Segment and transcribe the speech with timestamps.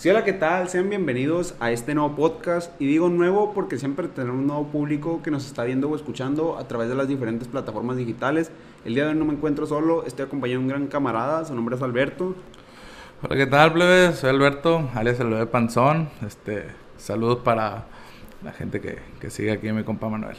[0.00, 0.66] Sí, hola, ¿qué tal?
[0.70, 2.72] Sean bienvenidos a este nuevo podcast.
[2.80, 6.56] Y digo nuevo porque siempre tenemos un nuevo público que nos está viendo o escuchando
[6.56, 8.50] a través de las diferentes plataformas digitales.
[8.86, 11.54] El día de hoy no me encuentro solo, estoy acompañado de un gran camarada, su
[11.54, 12.34] nombre es Alberto.
[13.22, 14.16] Hola, ¿qué tal, plebes?
[14.16, 16.08] Soy Alberto, alias el bebé Panzón.
[16.26, 16.64] Este,
[16.96, 17.84] saludos para
[18.42, 20.38] la gente que, que sigue aquí, mi compa Manuel.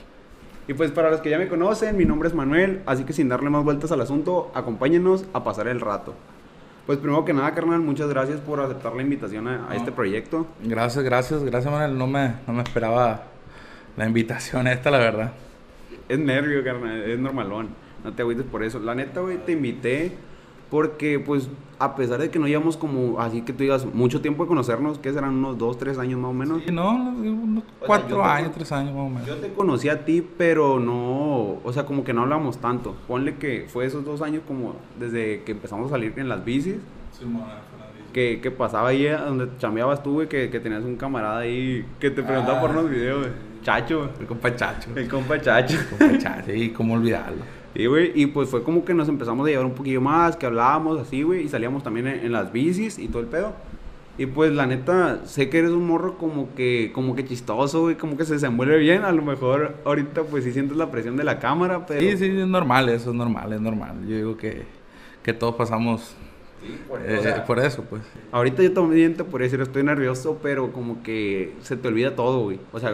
[0.68, 3.29] Y pues para los que ya me conocen, mi nombre es Manuel, así que sin
[3.29, 6.15] darle más vueltas al asunto, acompáñenos a pasar el rato.
[6.91, 10.45] Pues primero que nada, carnal, muchas gracias por aceptar la invitación a, a este proyecto.
[10.61, 11.97] Gracias, gracias, gracias, Manuel.
[11.97, 13.27] No me, no me esperaba
[13.95, 15.32] la invitación esta, la verdad.
[16.09, 17.69] Es nervio, carnal, es normalón.
[18.04, 18.77] No te agüites por eso.
[18.82, 20.11] La neta, güey, te invité
[20.71, 21.50] porque, pues,
[21.80, 24.97] a pesar de que no llevamos como, así que tú digas, mucho tiempo de conocernos,
[25.00, 26.61] que serán unos dos, tres años más o menos.
[26.66, 29.28] Sí, no, unos sea, cuatro yo te años, tres años más o menos.
[29.28, 32.95] Yo te conocí a ti, pero no, o sea, como que no hablamos tanto.
[33.08, 36.78] Ponle que fue esos dos años como desde que empezamos a salir en las bicis,
[38.14, 42.11] que, que pasaba ahí donde chambeabas tú, güey, que, que tenías un camarada ahí que
[42.11, 42.61] te preguntaba Ah.
[42.61, 43.31] por unos videos, güey.
[43.63, 44.89] Chacho, El compa Chacho.
[44.95, 45.78] el compa Chacho.
[45.89, 47.44] compa Chacho, sí, cómo olvidarlo.
[47.73, 50.45] Y, güey, y pues fue como que nos empezamos a llevar un poquillo más, que
[50.45, 53.53] hablábamos así, güey, y salíamos también en, en las bicis y todo el pedo.
[54.17, 57.95] Y pues la neta, sé que eres un morro como que, como que chistoso, güey,
[57.95, 59.03] como que se desenvuelve bien.
[59.03, 62.02] A lo mejor ahorita pues sí sientes la presión de la cámara, pero...
[62.02, 63.95] Sí, sí, es normal, eso es normal, es normal.
[64.08, 64.63] Yo digo que,
[65.23, 66.16] que todos pasamos
[67.08, 68.03] eh, por eso, pues.
[68.31, 72.41] Ahorita yo también te podría decir, estoy nervioso, pero como que se te olvida todo,
[72.44, 72.59] güey.
[72.72, 72.94] O sea,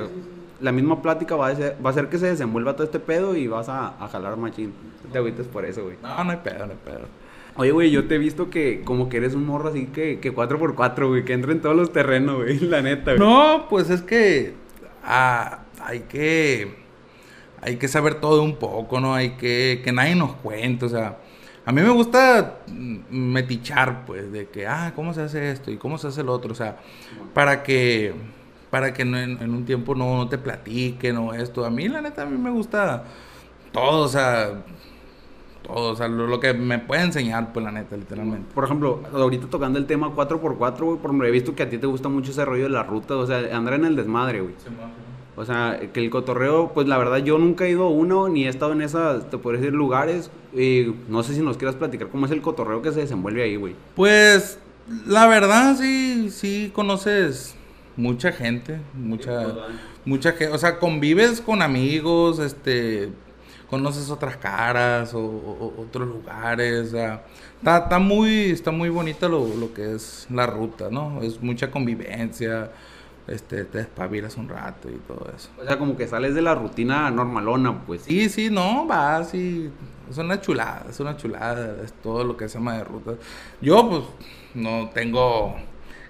[0.60, 3.36] la misma plática va a, ser, va a hacer que se desenvuelva todo este pedo
[3.36, 4.74] y vas a, a jalar machín.
[5.04, 5.98] No te agüites por eso, güey.
[6.02, 7.08] No, no hay pedo, no hay pedo.
[7.56, 10.34] Oye, güey, yo te he visto que como que eres un morro así que, que
[10.34, 13.20] 4x4, güey, que entra en todos los terrenos, güey, la neta, güey.
[13.20, 14.54] No, pues es que
[15.04, 16.86] ah, hay que
[17.60, 19.16] hay que saber todo un poco, ¿no?
[19.16, 21.18] Hay que que nadie nos cuente, o sea,
[21.66, 22.60] a mí me gusta
[23.10, 25.70] metichar, pues, de que, ah, ¿cómo se hace esto?
[25.70, 26.78] y cómo se hace el otro, o sea,
[27.34, 28.14] para que
[28.70, 31.66] para que no- en, en un tiempo no, no te platiquen o esto.
[31.66, 33.04] A mí, la neta, a mí me gusta
[33.72, 34.64] todo, o sea,
[35.66, 38.54] todo, o sea, lo, lo que me puede enseñar, pues, la neta, literalmente.
[38.54, 41.78] Por ejemplo, ahorita tocando el tema 4x4, güey, por ejemplo, he visto que a ti
[41.78, 44.54] te gusta mucho ese rollo de la ruta, o sea, andar en el desmadre, güey.
[45.36, 48.46] O sea, que el cotorreo, pues la verdad yo nunca he ido a uno, ni
[48.46, 50.32] he estado en esas, te podría decir, lugares.
[50.52, 53.56] Y no sé si nos quieras platicar cómo es el cotorreo que se desenvuelve ahí,
[53.56, 53.76] güey.
[53.96, 54.58] Pues
[55.06, 57.56] la verdad sí, sí conoces
[57.98, 59.56] mucha gente, mucha,
[60.06, 63.10] mucha gente, o sea, convives con amigos, este,
[63.70, 67.26] conoces otras caras o otros lugares, o sea,
[67.58, 71.22] está, está muy, está muy bonita lo, lo que es la ruta, ¿no?
[71.22, 72.72] Es mucha convivencia,
[73.28, 75.50] este, te despabilas un rato y todo eso.
[75.60, 78.04] O sea, como que sales de la rutina normalona, pues.
[78.04, 79.70] Sí, sí, no, vas y
[80.10, 83.16] es una chulada, es una chulada, es todo lo que se llama de ruta.
[83.60, 84.04] Yo, pues,
[84.54, 85.56] no tengo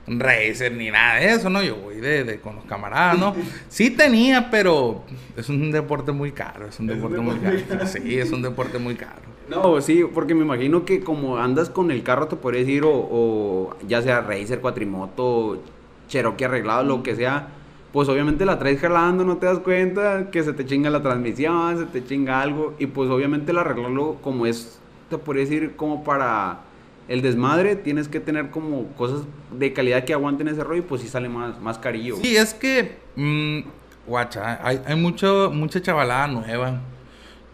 [0.07, 1.61] racer ni nada de eso, ¿no?
[1.61, 3.35] Yo voy de, de con los camaradas, ¿no?
[3.67, 5.03] Sí tenía, pero
[5.35, 7.85] es un deporte muy caro, es un deporte muy caro.
[7.85, 9.27] Sí, es un deporte muy caro.
[9.49, 12.91] No, sí, porque me imagino que como andas con el carro, te podría decir, o,
[12.91, 15.61] o ya sea Racer, Cuatrimoto,
[16.09, 17.49] Cherokee arreglado, lo que sea,
[17.93, 21.77] pues obviamente la traes jalando, no te das cuenta, que se te chinga la transmisión,
[21.77, 24.79] se te chinga algo, y pues obviamente el arreglarlo como es,
[25.09, 26.61] te podría decir, como para
[27.07, 31.01] el desmadre, tienes que tener como cosas de calidad que aguanten ese rollo, y pues
[31.01, 32.17] sí sale más, más carillo.
[32.21, 33.59] Sí, es que, mm,
[34.07, 36.81] guacha, hay, hay mucho, mucha chavalada nueva.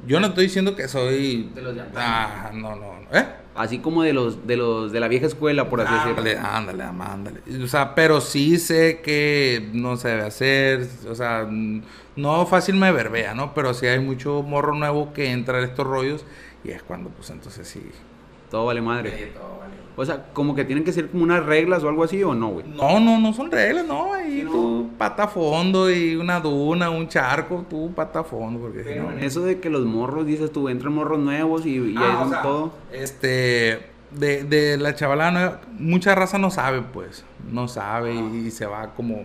[0.05, 1.49] Yo no estoy diciendo que soy...
[1.55, 1.81] De los de.
[1.95, 3.17] Ah, no, no, no.
[3.17, 3.25] ¿Eh?
[3.55, 6.17] Así como de los, de los de la vieja escuela, por así decirlo.
[6.17, 7.63] Ándale, ándale, ándale.
[7.63, 10.87] O sea, pero sí sé que no se debe hacer.
[11.07, 11.47] O sea,
[12.15, 13.53] no fácil me verbea, ¿no?
[13.53, 16.25] Pero sí hay mucho morro nuevo que entra en estos rollos
[16.63, 17.81] y es cuando, pues entonces sí.
[18.53, 19.31] Todo vale madre.
[19.95, 22.49] O sea, como que tienen que ser como unas reglas o algo así o no,
[22.49, 22.67] güey.
[22.67, 24.13] No, no, no son reglas, no.
[24.13, 24.51] Ahí Sí, no.
[24.51, 28.59] tú pata a fondo y una duna, un charco, tú pata a fondo.
[28.59, 31.65] Porque si Pero no- en eso de que los morros, dices tú, entran morros nuevos
[31.65, 32.73] y, y Ah, ahí o son sea, todo.
[32.91, 37.25] Este, de, de la chavalada nueva, mucha raza no sabe, pues.
[37.51, 39.23] No sabe y, se va como,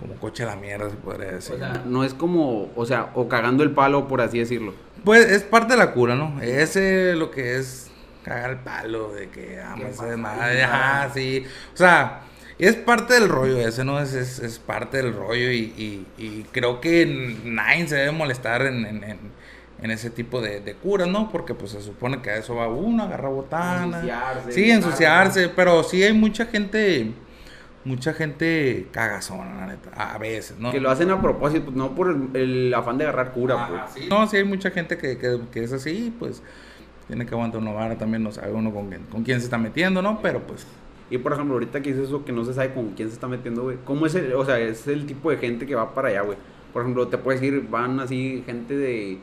[0.00, 1.54] como coche a la mierda, se podría decir.
[1.54, 4.72] O sea, no es como, o sea, o cagando el palo, por así decirlo.
[5.04, 6.40] Pues es parte de la cura, ¿no?
[6.42, 7.89] Ese lo que es
[8.24, 11.44] cagar el palo, de que amas de madre, ajá, sí.
[11.72, 12.20] O sea,
[12.58, 13.98] es parte del rollo ese, ¿no?
[14.00, 18.62] Es, es, es parte del rollo y, y- y creo que nadie se debe molestar
[18.62, 19.40] en, en- en-
[19.82, 21.30] en ese tipo de, de curas, ¿no?
[21.30, 23.96] Porque pues se supone que a eso va uno, agarra botana.
[23.96, 27.12] Ensuciarse, Sí, ensuciarse, pero sí hay mucha gente,
[27.84, 30.70] mucha gente cagazona, la neta, a veces, ¿no?
[30.70, 33.86] Que lo hacen a propósito, pues, no por el, el afán de agarrar cura, Ajá,
[33.86, 34.02] pues.
[34.04, 34.08] sí.
[34.10, 36.42] No, sí hay mucha gente que, que, que es así, pues
[37.10, 39.58] tiene que aguantar una vara, también no sabe uno con quién, con quién se está
[39.58, 40.20] metiendo, ¿no?
[40.22, 40.64] Pero pues
[41.10, 43.26] Y por ejemplo, ahorita que dices eso que no se sabe con quién se está
[43.26, 43.78] metiendo, güey.
[43.84, 46.38] ¿Cómo es el, o sea, es el tipo de gente que va para allá, güey?
[46.72, 49.18] Por ejemplo, te puedes decir, van así gente de,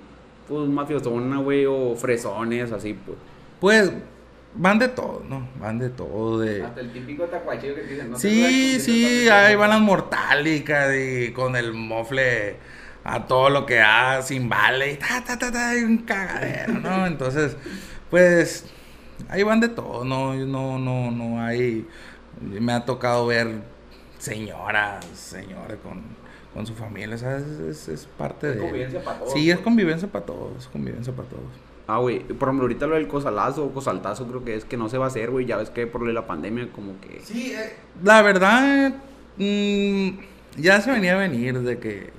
[0.50, 3.18] pues, mafiosona, güey, o fresones, así, pues.
[3.62, 3.94] Pues
[4.54, 5.48] van de todo, ¿no?
[5.62, 6.64] Van de todo, de...
[6.64, 11.56] Hasta el típico tacuachillo que dicen, no Sí, sí, ahí van las mortálicas y con
[11.56, 12.58] el mofle
[13.08, 16.74] a todo lo que da, sin vale y ta, ta, ta, ta, y un cagadero,
[16.74, 17.08] ¿no?
[17.08, 17.56] Entonces,
[18.10, 18.66] pues,
[19.30, 20.34] ahí van de todo, ¿no?
[20.36, 21.88] No, no, no hay...
[22.42, 23.62] Me ha tocado ver
[24.18, 26.04] señoras, señores con,
[26.54, 27.46] con su familia, ¿sabes?
[27.46, 28.62] Es, es parte Es de...
[28.62, 31.46] convivencia para todos, Sí, es convivencia para todos, es convivencia para todos.
[31.88, 34.90] Ah, güey, por ejemplo, ahorita lo del cosalazo o cosaltazo creo que es que no
[34.90, 35.46] se va a hacer, güey.
[35.46, 37.22] Ya ves que por la pandemia como que...
[37.24, 37.74] Sí, eh,
[38.04, 38.94] la verdad,
[39.38, 40.10] mm,
[40.58, 42.17] ya se venía a venir de que,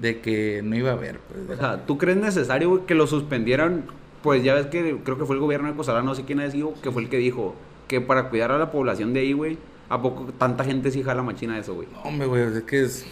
[0.00, 1.18] de que no iba a haber.
[1.20, 3.84] Pues, O sea, ¿tú crees necesario, que lo suspendieran?
[4.22, 6.50] Pues ya ves que creo que fue el gobierno de Cosalá, no sé quién ha
[6.50, 7.54] sido, que fue el que dijo
[7.88, 9.58] que para cuidar a la población de ahí, güey,
[9.90, 11.86] ¿a poco tanta gente sí jala machina de eso, güey?
[11.92, 13.04] no, hombre, güey, es que es,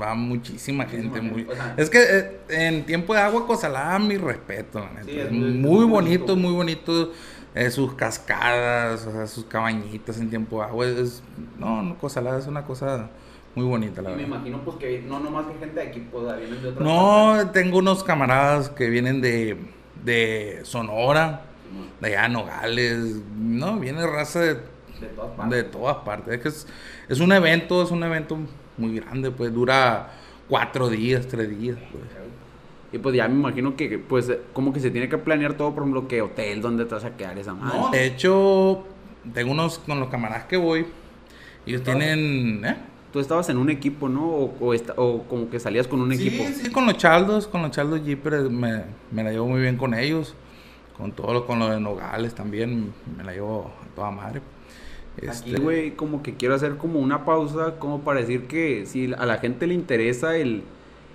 [0.00, 1.20] va muchísima gente.
[1.22, 4.80] Muchísima Muy, gente, o sea- es que eh, en tiempo de agua, Cosalá, mi respeto,
[4.80, 5.04] la neta.
[5.06, 6.36] Sí, es muy, es muy bonito, bonito.
[6.36, 7.12] muy bonito.
[7.54, 10.86] eh, sus cascadas, o sea, sus cabañitas en tiempo de agua.
[10.86, 11.22] Es,
[11.58, 13.08] no, no, Cosalá es una cosa
[13.54, 14.28] muy bonita, la Y me verdad.
[14.28, 17.78] imagino pues que no nomás que gente de aquí, pues vienen de otras No, tengo
[17.78, 19.56] unos camaradas que vienen de,
[20.04, 21.42] de Sonora,
[22.00, 22.98] de allá Nogales,
[23.36, 24.54] no, viene raza de,
[25.00, 25.56] de todas partes.
[25.56, 26.34] de todas partes.
[26.34, 26.66] Es que es,
[27.08, 28.38] es un evento, es un evento
[28.76, 30.10] muy grande, pues dura
[30.48, 31.78] cuatro días, tres días.
[31.90, 32.04] Pues.
[32.92, 35.84] Y pues ya me imagino que pues como que se tiene que planear todo, por
[35.84, 37.78] ejemplo, que hotel, dónde te vas a quedar esa madre.
[37.78, 38.84] No, de hecho,
[39.32, 40.86] tengo unos con los camaradas que voy,
[41.66, 42.64] ellos tienen...
[42.64, 42.76] ¿eh?
[43.12, 44.24] Tú estabas en un equipo, ¿no?
[44.28, 46.44] O, o, esta- o como que salías con un equipo.
[46.54, 49.94] Sí, con los chaldos, con los chaldos Jeepers me, me la llevo muy bien con
[49.94, 50.34] ellos.
[50.96, 54.42] Con todo lo, con lo de Nogales también me la llevo a toda madre.
[55.16, 59.12] Aquí, Este, güey, como que quiero hacer como una pausa, como para decir que si
[59.12, 60.62] a la gente le interesa el,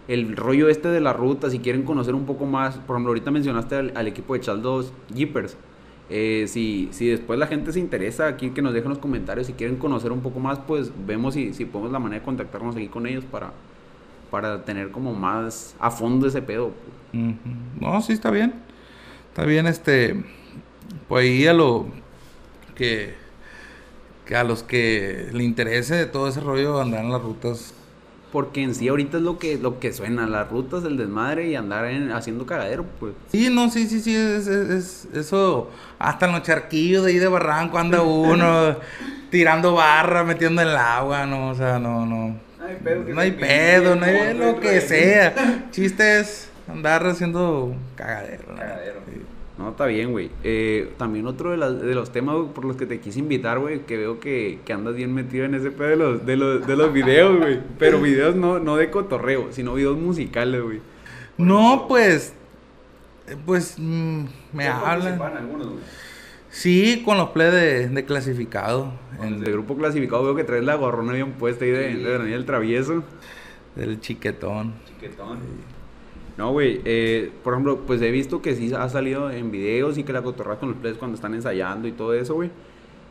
[0.08, 3.32] el rollo este de la ruta, si quieren conocer un poco más, por ejemplo, ahorita
[3.32, 5.56] mencionaste al, al equipo de Chaldos Jeepers.
[6.10, 9.54] Eh, si, si después la gente se interesa, aquí que nos dejen los comentarios, si
[9.54, 12.88] quieren conocer un poco más, pues vemos si, si podemos la manera de contactarnos aquí
[12.88, 13.54] con ellos para,
[14.30, 16.72] para tener como más a fondo ese pedo.
[17.80, 18.54] No, sí, está bien.
[19.30, 20.24] Está bien, este.
[21.08, 21.88] Pues ahí a lo
[22.76, 23.14] que.
[24.26, 27.75] Que a los que le interese todo ese rollo andar en las rutas.
[28.36, 31.56] Porque en sí ahorita es lo que, lo que suena, las rutas, el desmadre y
[31.56, 33.14] andar en- haciendo cagadero, pues.
[33.32, 35.70] Sí, no, sí, sí, sí, es, es- es- eso.
[36.00, 38.76] Hasta en los charquillos de ahí de barranco anda uno
[39.32, 42.28] tirando barra, metiendo en el agua, no, o sea, no, no.
[42.60, 45.34] No hay pedo, No hay pedo, no hay lo que sea.
[45.72, 48.54] Chiste es andar haciendo cagadero.
[48.54, 49.00] Cagadero.
[49.14, 49.22] Sí.
[49.58, 50.30] No, está bien, güey.
[50.44, 53.86] Eh, también otro de, las- de los temas por los que te quise invitar, güey,
[53.86, 56.76] que veo que, que andas bien metido en ese pedo de los, de los, de
[56.76, 57.60] los videos, güey.
[57.80, 60.82] Pero videos no, no de cotorreo, sino videos musicales, güey.
[61.38, 62.34] No, pues.
[63.46, 65.20] Pues mm, me hablan.
[65.22, 65.68] algunos.
[66.50, 68.94] Sí, con los play de, de clasificado.
[69.22, 72.46] En el grupo clasificado veo que traes la gorrona bien puesta ahí de, de Daniel
[72.46, 73.04] Travieso.
[73.76, 74.74] del chiquetón.
[74.88, 75.40] Chiquetón.
[76.38, 80.04] No, güey, eh, por ejemplo, pues he visto que sí ha salido en videos y
[80.04, 82.52] que la cotorras con los players cuando están ensayando y todo eso, güey.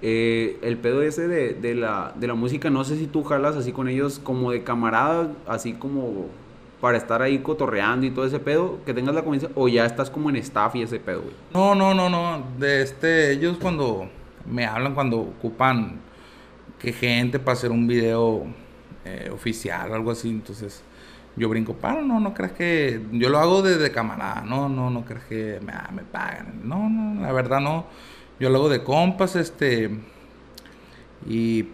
[0.03, 3.57] Eh, el pedo ese de, de la, de la música, no sé si tú jalas
[3.57, 6.27] así con ellos como de camarada, así como
[6.83, 10.11] para estar ahí cotorreando y todo ese pedo, que tengas la confianza, o ya estás
[10.11, 11.35] como en staff y ese pedo, güey.
[11.55, 12.45] No, no, no, no.
[12.59, 14.07] De este, ellos cuando
[14.47, 15.99] me hablan, cuando ocupan
[16.79, 18.45] que gente para hacer un video
[19.07, 20.83] eh, oficial o algo así, entonces
[21.37, 23.01] yo brinco, para, no, no crees que.
[23.13, 26.61] Yo lo hago desde camarada, no, no, no crees que me, ah, me pagan.
[26.65, 27.87] No, no, la verdad no.
[28.41, 29.91] Yo lo hago de compas, este.
[31.27, 31.69] Y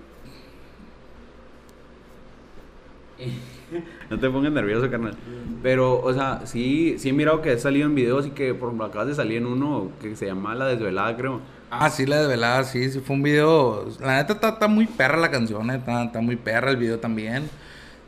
[4.10, 5.16] No te pongas nervioso, carnal.
[5.62, 8.68] Pero, o sea, sí, sí he mirado que has salido en videos y que, por
[8.68, 11.40] ejemplo, acabas de salir en uno que se llama La Desvelada, creo.
[11.70, 13.86] Ah, sí, la desvelada, sí, sí, fue un video.
[14.00, 16.98] La neta está, está muy perra la canción, eh, está, está muy perra el video
[16.98, 17.48] también.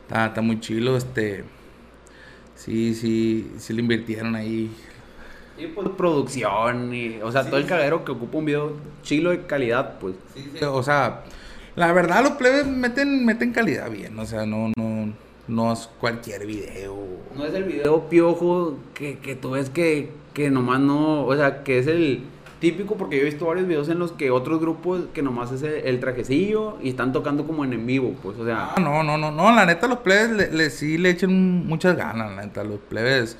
[0.03, 1.43] Está, está muy chilo, este.
[2.55, 4.71] Sí, sí, sí le invirtieron ahí.
[5.57, 9.45] Y pues producción, y, o sea, todo el cagadero que ocupa un video chilo de
[9.45, 10.15] calidad, pues.
[10.61, 11.23] O sea,
[11.75, 15.13] la verdad los plebes meten, meten calidad bien, o sea, no, no,
[15.47, 16.95] no es cualquier video.
[17.35, 21.63] No es el video piojo que, que tú ves que, que nomás no, o sea,
[21.63, 22.23] que es el
[22.63, 25.63] típico, porque yo he visto varios videos en los que otros grupos que nomás es
[25.63, 29.31] el, trajecillo y están tocando como en vivo, pues, o sea, Ah, no, no, no,
[29.31, 33.37] no, la neta los plebes le, sí le echan muchas ganas, la neta, los plebes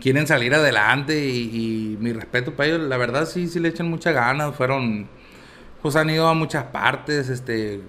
[0.00, 4.12] quieren salir adelante y, mi respeto para ellos, la verdad sí, sí le echan muchas
[4.12, 5.06] ganas, fueron,
[5.80, 7.80] pues han ido a muchas partes, este,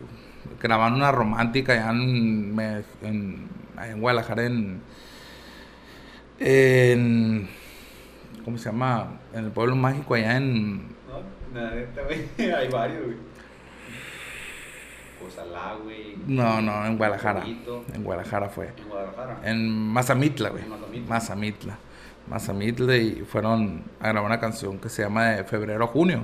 [0.61, 3.49] grabaron una romántica allá en,
[3.97, 4.45] Guadalajara,
[6.39, 7.47] en,
[8.45, 9.07] ¿cómo se llama?
[9.33, 12.51] En el pueblo mágico allá en, No, la neta, güey.
[12.53, 13.17] Hay varios, güey.
[15.19, 16.15] Cozalá, güey.
[16.27, 18.67] no, no, en Guadalajara, en Guadalajara fue.
[18.77, 19.39] En Guadalajara.
[19.43, 20.63] En Mazamitla, güey.
[20.63, 21.09] En Mazamitla.
[21.09, 21.77] Mazamitla.
[22.27, 26.21] Mazamitla y fueron a grabar una canción que se llama de febrero a junio.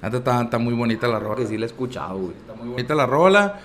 [0.00, 1.36] La neta está, está muy bonita la rola.
[1.36, 2.36] Que sí la he escuchado, güey.
[2.36, 3.60] Está muy bonita la rola.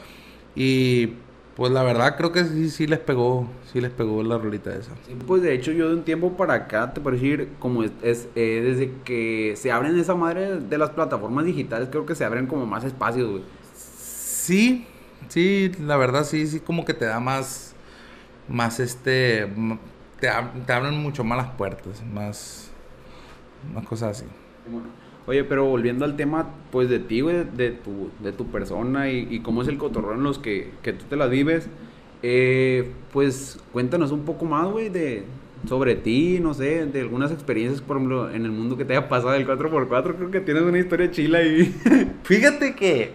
[0.55, 1.13] Y
[1.55, 3.48] pues la verdad creo que sí, sí les pegó.
[3.72, 4.91] Sí les pegó la rolita esa.
[5.07, 7.91] Sí, pues de hecho yo de un tiempo para acá, te puedo decir, como es,
[8.01, 12.25] es, eh, desde que se abren esa madre de las plataformas digitales, creo que se
[12.25, 13.43] abren como más espacios, güey.
[13.75, 14.86] Sí,
[15.29, 17.75] sí, la verdad sí, sí como que te da más,
[18.48, 19.48] más este,
[20.19, 22.69] te, ab- te abren mucho más las puertas, más,
[23.74, 24.25] más cosas así.
[25.25, 29.39] Oye, pero volviendo al tema, pues de ti, güey, de tu, de tu persona y,
[29.39, 31.68] cómo es el cotorreo en los que, que tú te las vives,
[32.22, 35.24] eh, pues cuéntanos un poco más, güey, de
[35.68, 39.08] sobre ti, no sé, de algunas experiencias, por ejemplo, en el mundo que te haya
[39.08, 41.74] pasado del 4x4, creo que tienes una historia chila ahí.
[42.24, 43.13] Fíjate que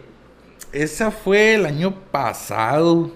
[0.73, 3.11] esa fue el año pasado,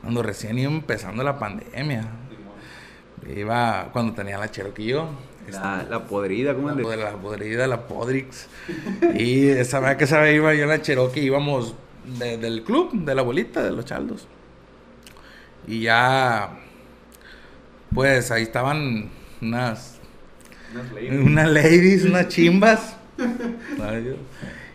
[0.00, 2.08] cuando recién iba empezando la pandemia.
[3.36, 5.08] Iba cuando tenía la Cherokee yo.
[5.52, 6.98] La, la podrida, ¿cómo La, es?
[7.00, 8.46] la podrida, la Podrix.
[9.14, 11.74] Y esa vez que esa vez iba yo en la Cherokee, íbamos
[12.18, 14.26] de- del club, de la abuelita, de los chaldos.
[15.66, 16.50] Y ya,
[17.94, 19.98] pues ahí estaban unas,
[21.10, 22.96] unas ladies, unas chimbas.
[23.82, 24.16] Ay, Dios.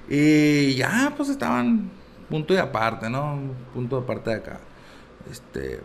[0.10, 1.90] Y ya, pues estaban
[2.30, 3.40] punto y aparte, ¿no?
[3.74, 4.60] Punto de aparte de acá.
[5.32, 5.80] Este,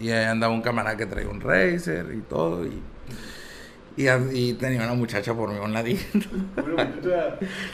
[0.00, 2.66] y ahí andaba un camarada que traía un racer y todo.
[2.66, 2.82] Y,
[3.96, 6.28] y, y tenía una muchacha por mí un ladito.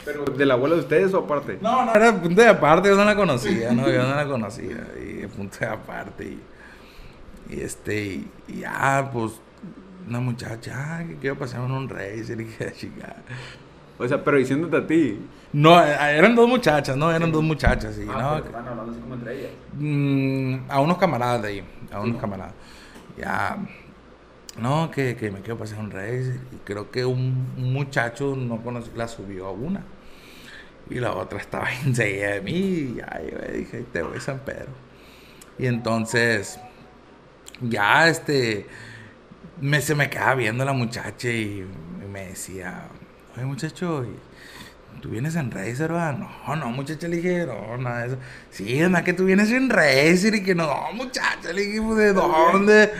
[0.05, 1.57] Pero de la abuela de ustedes o aparte?
[1.61, 3.89] No, no, era punto de aparte, yo no la conocía, ¿no?
[3.89, 4.87] Yo no la conocía.
[5.01, 6.25] Y punto de aparte.
[6.25, 9.33] Y, y este, y, y ya, pues,
[10.07, 13.15] una muchacha, "Ay, que quiero pasar en un racer y que chica.
[13.97, 15.19] O sea, pero diciéndote a ti.
[15.53, 17.11] No, eh, eran dos muchachas, ¿no?
[17.11, 18.37] Eran dos muchachas, sí, Ah, ¿no?
[18.45, 19.51] estaban hablando así como entre ellas.
[19.77, 22.21] Mm, a unos camaradas de ahí, a unos Sí.
[22.21, 22.53] camaradas.
[23.17, 23.57] Ya,
[24.59, 26.39] no, que, que me quiero pasar un racer.
[26.51, 29.83] Y creo que un, un muchacho no conocí, la subió a una.
[30.89, 32.51] Y la otra estaba enseguida de mí.
[32.51, 34.69] Y ya, yo le dije, te voy San Pedro.
[35.57, 36.59] Y entonces,
[37.61, 38.67] ya, este,
[39.61, 41.65] me, se me quedaba viendo la muchacha y,
[42.03, 42.87] y me decía,
[43.35, 46.17] oye muchacho, ¿y ¿tú vienes en Racer, verdad?
[46.17, 48.17] No, no, muchacha, le dije, no, nada de eso.
[48.51, 51.97] Sí, es más que tú vienes en Racer y que no, muchacha, le dije, pues,
[51.97, 52.91] ¿de dónde?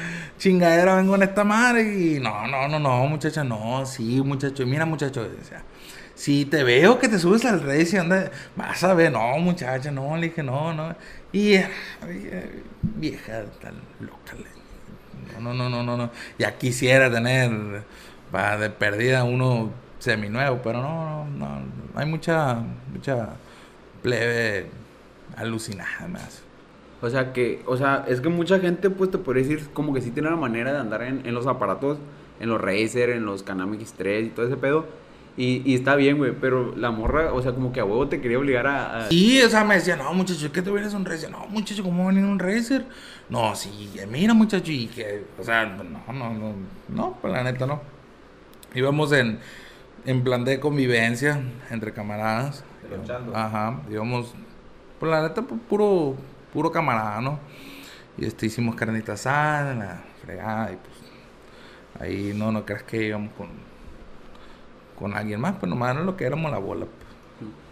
[0.44, 4.86] Chingadera vengo en esta madre y no, no, no, no, muchacha, no, sí, muchacho, mira,
[4.86, 5.26] muchacho,
[6.16, 10.18] si te veo que te subes al Racer, anda, vas a ver, no, muchacha, no,
[10.18, 10.98] le dije, no, no.
[11.32, 11.70] Y, eh,
[12.82, 14.34] vieja, tan loca.
[15.40, 16.12] No, no, no, no, no.
[16.38, 17.86] Ya quisiera tener
[18.30, 21.66] para de perdida uno seminuevo, pero no, no, no.
[21.96, 22.56] Hay mucha,
[22.92, 23.30] mucha
[24.02, 24.70] plebe
[25.38, 26.44] alucinada más.
[27.04, 30.02] O sea que, o sea, es que mucha gente pues te puede decir como que
[30.02, 31.98] sí tiene la manera de andar en, en los aparatos,
[32.40, 34.86] en los Razer, en los Canam X3 y todo ese pedo.
[35.36, 38.22] Y, y está bien, güey, pero la morra, o sea, como que a huevo te
[38.22, 39.08] quería obligar a...
[39.08, 41.30] a- Y, o sea, me decía, no, muchacho, ¿qué te vienes un racer?
[41.32, 42.86] No, muchacho, ¿cómo va a venir un racer?
[43.30, 45.84] No, sí, mira, muchacho, y que, o sea, no,
[46.14, 46.54] no, no,
[46.88, 47.82] no, pues la neta no.
[48.76, 49.40] Íbamos en,
[50.06, 52.64] en plan de convivencia entre camaradas.
[53.36, 54.34] Ajá, íbamos,
[55.00, 56.16] pues la neta, pu- puro,
[56.54, 57.40] puro camarada, ¿no?
[58.18, 60.94] Y este, hicimos carnita asada, la fregada, y pues,
[62.00, 63.48] ahí no, no creas que íbamos con,
[64.98, 67.04] con alguien más, pues nomás era lo que éramos la bola, pues.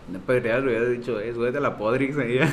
[0.09, 2.39] No, pero ya lo hubiera dicho, eh, súbete a la Podrix ahí.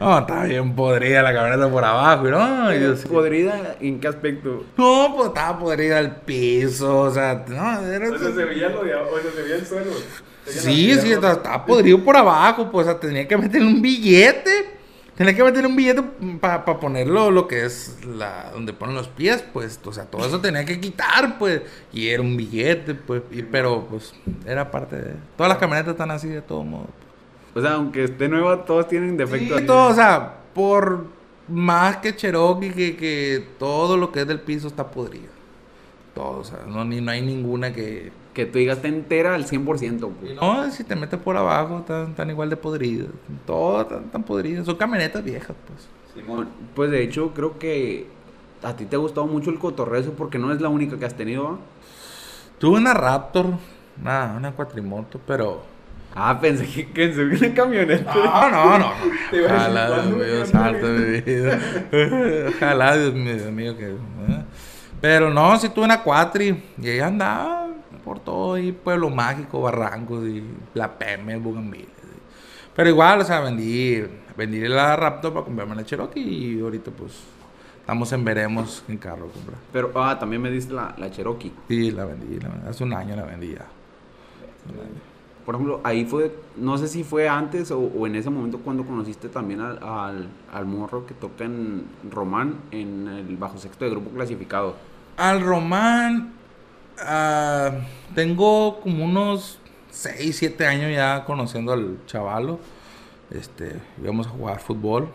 [0.00, 3.98] No, estaba bien podrida la camioneta por abajo, y no, y yo sí- ¿Podrida en
[4.00, 4.64] qué aspecto?
[4.76, 8.10] no, pues estaba podrida el piso, o sea, no, era...
[8.10, 9.90] veía lo de, o sea, se veía el suelo.
[10.46, 14.50] Sí, sí, estaba podrido por abajo, pues, o sea, tenía que meter un billete,
[15.16, 16.02] tenía que meter un billete
[16.40, 20.40] para ponerlo lo que es la, donde ponen los pies, pues, o sea, todo eso
[20.40, 24.14] tenía que quitar, pues, y era un billete, pues, y- pero, pues,
[24.46, 25.14] era parte de...
[25.36, 26.88] Todas las camionetas están así de todo modo,
[27.54, 29.60] O sea, aunque esté nueva, todos tienen defectos.
[29.60, 31.06] Sí, todo, o sea, por
[31.48, 35.33] más que Cherokee, que, que todo lo que es del piso está podrido.
[36.14, 38.12] Todo, o sea, no, ni, no hay ninguna que...
[38.34, 39.64] Que tú digas, está entera al 100%.
[40.20, 40.34] Pues.
[40.34, 43.06] No, si te metes por abajo, están, están igual de podridas.
[43.46, 44.66] Todo están, están podridas.
[44.66, 45.88] Son camionetas viejas, pues.
[46.14, 48.06] Simón, pues de hecho creo que
[48.62, 51.14] a ti te ha gustado mucho el cotorrezo porque no es la única que has
[51.14, 51.44] tenido.
[51.44, 51.58] ¿va?
[52.58, 53.46] Tuve una Raptor,
[54.00, 55.62] una, una cuatrimoto, pero...
[56.16, 58.14] Ah, pensé que, que en su camioneta.
[58.14, 58.92] No, no, no.
[59.32, 62.50] Te Ojalá, Dios ¿cuándo me mío, de mi vida.
[62.56, 63.86] Ojalá, Dios mío, Dios mío, que.
[63.88, 64.44] ¿eh?
[65.04, 67.68] Pero no, si tuve una cuatri y ahí andaba
[68.02, 70.42] por todo ahí, Pueblo Mágico, Barrancos y
[70.72, 71.90] La Peme, Bugambiles.
[72.74, 74.02] Pero igual, o sea, vendí,
[74.34, 77.20] vendí la Raptor para comprarme la Cherokee y ahorita pues
[77.80, 79.58] estamos en veremos en carro comprar.
[79.70, 81.52] Pero, ah, también me diste la, la Cherokee.
[81.68, 82.66] Sí, la vendí, la vendí.
[82.66, 83.66] hace un año la vendí ya.
[85.44, 88.84] Por ejemplo, ahí fue, no sé si fue antes o, o en ese momento cuando
[88.84, 93.90] conociste también al, al, al morro que toca en Román en el bajo sexto de
[93.90, 94.74] grupo clasificado.
[95.16, 96.32] Al Román,
[96.98, 97.72] ah,
[98.14, 99.58] tengo como unos
[99.90, 102.58] 6, 7 años ya conociendo al chavalo.
[103.30, 105.08] Este, íbamos a jugar fútbol.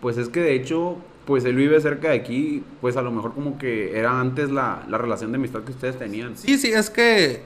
[0.00, 0.96] Pues es que de hecho,
[1.26, 4.84] pues él vive cerca de aquí, pues a lo mejor como que era antes la,
[4.88, 6.36] la relación de amistad que ustedes tenían.
[6.36, 7.42] Sí, sí, es que,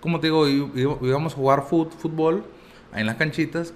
[0.00, 2.44] como te digo, íbamos a jugar fut- fútbol
[2.92, 3.74] ahí en las canchitas.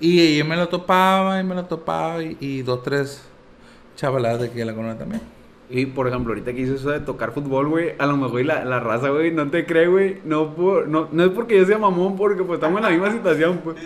[0.00, 3.22] Y yo me lo topaba y me lo topaba y, y dos, tres
[3.96, 5.22] chavaladas de aquí de la corona también.
[5.70, 8.64] Y por ejemplo, ahorita que hizo eso de tocar fútbol, güey, a lo mejor la,
[8.64, 10.18] la raza, güey, no te cree, güey.
[10.24, 13.12] No, por, no, no es porque yo sea mamón, porque pues estamos en la misma
[13.12, 13.76] situación, pues.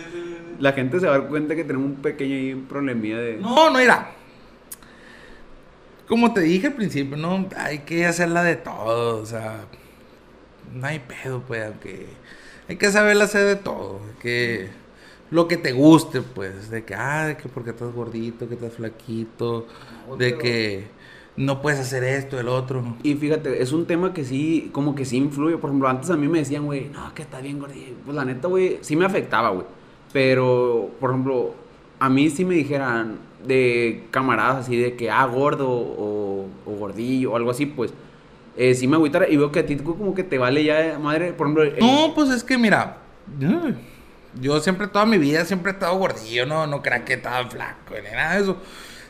[0.59, 3.37] La gente se va a dar cuenta que tenemos un pequeño problemilla de...
[3.37, 4.09] No, no era.
[6.07, 9.65] Como te dije al principio, no, hay que hacerla de todo, o sea,
[10.73, 12.07] no hay pedo, pues, aunque
[12.67, 14.69] hay que saberla hacer de todo, que
[15.31, 18.73] lo que te guste, pues, de que, ah, de que porque estás gordito, que estás
[18.73, 19.67] flaquito,
[20.17, 20.87] de que
[21.37, 22.97] no puedes hacer esto, el otro.
[23.03, 25.57] Y fíjate, es un tema que sí, como que sí influye.
[25.57, 27.93] Por ejemplo, antes a mí me decían, güey, no, que está bien gordillo.
[28.05, 29.65] Pues la neta, güey, sí me afectaba, güey.
[30.13, 31.53] Pero, por ejemplo,
[31.99, 37.33] a mí sí me dijeran de camaradas así de que, ah, gordo o, o gordillo
[37.33, 37.93] o algo así, pues,
[38.57, 39.29] eh, sí me agüitara.
[39.29, 41.63] Y veo que a ti como que te vale ya, madre, por ejemplo...
[41.63, 42.97] el- No, pues es que mira,
[43.39, 43.71] yo-
[44.41, 47.93] yo siempre toda mi vida siempre he estado gordillo, no, no creas que estaba flaco,
[48.03, 48.57] ni nada de eso.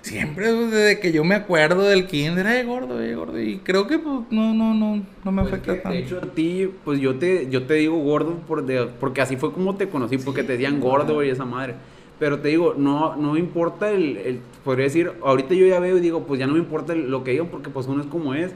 [0.02, 3.42] Siempre desde que yo me acuerdo del kinder, eh, gordo, eh, gordo.
[3.42, 5.90] Y creo que pues no, no, no, no me Pues afecta que, tanto.
[5.98, 9.36] de hecho, a ti, pues yo te, yo te digo gordo por de- porque así
[9.36, 11.76] fue como te conocí, porque te decían gordo y esa madre.
[12.20, 15.98] Pero te digo, no, no me importa el, el- podría decir, ahorita yo ya veo
[15.98, 18.08] y digo, pues ya no me importa el- lo que digan porque pues uno es
[18.08, 18.54] como es.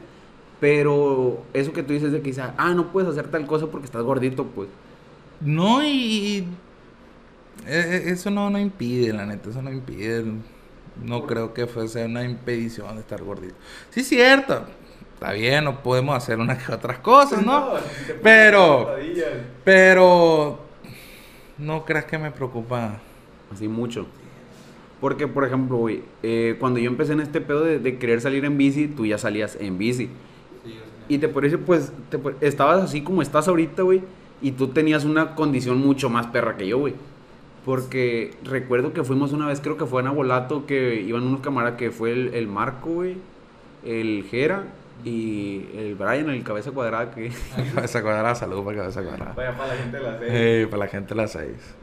[0.61, 3.85] Pero eso que tú dices de que quizá, ah, no puedes hacer tal cosa porque
[3.85, 4.69] estás gordito, pues.
[5.41, 6.47] No, y,
[7.65, 10.23] eh, eh, eso no, no impide, la neta, eso no impide.
[11.03, 13.55] No creo que fuese una impedición de estar gordito.
[13.89, 14.65] Sí, cierto.
[15.15, 17.73] Está bien, no podemos hacer unas que otras cosas, ¿no?
[18.21, 18.95] Pero,
[19.63, 20.59] pero,
[21.57, 22.99] no creas que me preocupa.
[23.51, 24.05] Así mucho.
[24.99, 28.45] Porque, por ejemplo, güey, eh, cuando yo empecé en este pedo de, de querer salir
[28.45, 30.09] en bici, tú ya salías en bici.
[31.11, 34.01] Y te parece, pues, te estabas así como estás ahorita, güey.
[34.41, 36.93] Y tú tenías una condición mucho más perra que yo, güey.
[37.65, 41.77] Porque recuerdo que fuimos una vez, creo que fue en Abolato, que iban unos camaradas
[41.77, 43.17] que fue el, el Marco, güey.
[43.85, 44.63] El Jera
[45.03, 47.29] y el Brian, el cabeza cuadrada que...
[47.75, 49.33] Cabeza cuadrada, salud para cabeza cuadrada.
[49.35, 51.75] Vaya para la gente de la Eh, para la gente de las seis.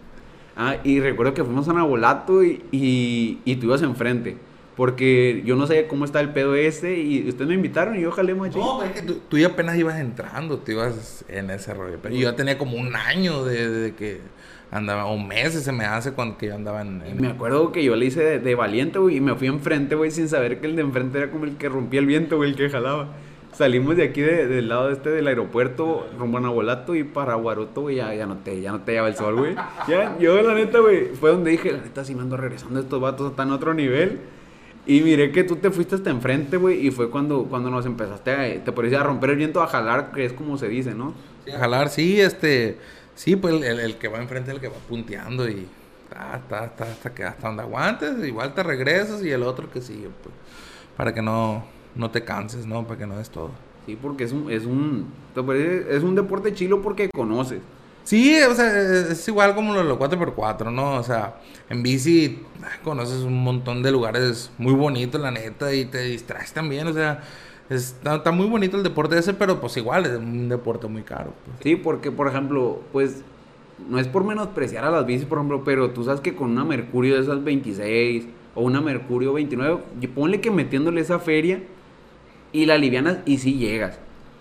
[0.56, 4.38] Ah, y recuerdo que fuimos a Nabolato y, y, y tú ibas enfrente.
[4.78, 8.12] Porque yo no sabía cómo está el pedo ese y ustedes me invitaron y yo
[8.12, 8.60] jalé machín.
[8.60, 11.98] No, es que tú, tú ya apenas ibas entrando, tú ibas en ese rollo.
[12.00, 14.20] Pero yo ya tenía como un año de, de que
[14.70, 17.02] andaba, o meses se me hace cuando que yo andaba en...
[17.02, 19.96] En- me acuerdo que yo le hice de, de valiente, güey, y me fui enfrente,
[19.96, 22.50] güey, sin saber que el de enfrente era como el que rompía el viento, güey,
[22.50, 23.08] el que jalaba.
[23.52, 27.80] Salimos de aquí, de- del lado este del aeropuerto, rumbo a Nabolato y para Guaroto,
[27.80, 29.56] güey, ya, ya no te, ya no te lleva el sol, güey.
[29.88, 33.00] Ya, yo, la neta, güey, fue donde dije, la neta, si me ando regresando, estos
[33.00, 34.20] vatos están a otro nivel.
[34.88, 38.30] Y miré que tú te fuiste hasta enfrente, güey, y fue cuando, cuando nos empezaste
[38.32, 41.14] a, te parecía a romper el viento, a jalar, que es como se dice, ¿no?
[41.44, 42.78] Sí, a jalar, sí, este...
[43.14, 45.68] Sí, pues el, que va enfrente es el que va punteando y...
[46.04, 49.82] Está, está, está, hasta que hasta donde aguantes, igual te regresas y el otro que
[49.82, 50.34] sigue, pues.
[50.96, 52.86] Para que no, no te canses, ¿no?
[52.86, 53.50] Para que no des todo.
[53.84, 57.60] Sí, porque es un, es un, te parece- es un deporte chilo porque conoces.
[58.08, 60.94] Sí, o sea, es igual como los, los 4x4, ¿no?
[60.94, 61.34] O sea,
[61.68, 62.38] en bici
[62.82, 67.22] conoces un montón de lugares muy bonitos, la neta, y te distraes también, o sea,
[67.68, 71.34] está, está muy bonito el deporte ese, pero pues igual es un deporte muy caro.
[71.44, 71.58] pues.
[71.62, 73.20] Sí, porque, por ejemplo, pues,
[73.90, 76.64] no es por menospreciar a las bicis, por ejemplo, pero tú sabes que con una
[76.64, 81.60] Mercurio de esas 26 o una Mercurio 29, y ponle que metiéndole esa feria
[82.52, 83.98] y la livianas y sí llegas.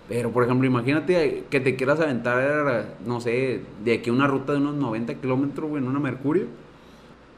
[0.10, 4.54] Pero, por ejemplo, imagínate que te quieras aventar, no sé, de aquí a una ruta
[4.54, 6.46] de unos 90 kilómetros, güey, en una Mercurio.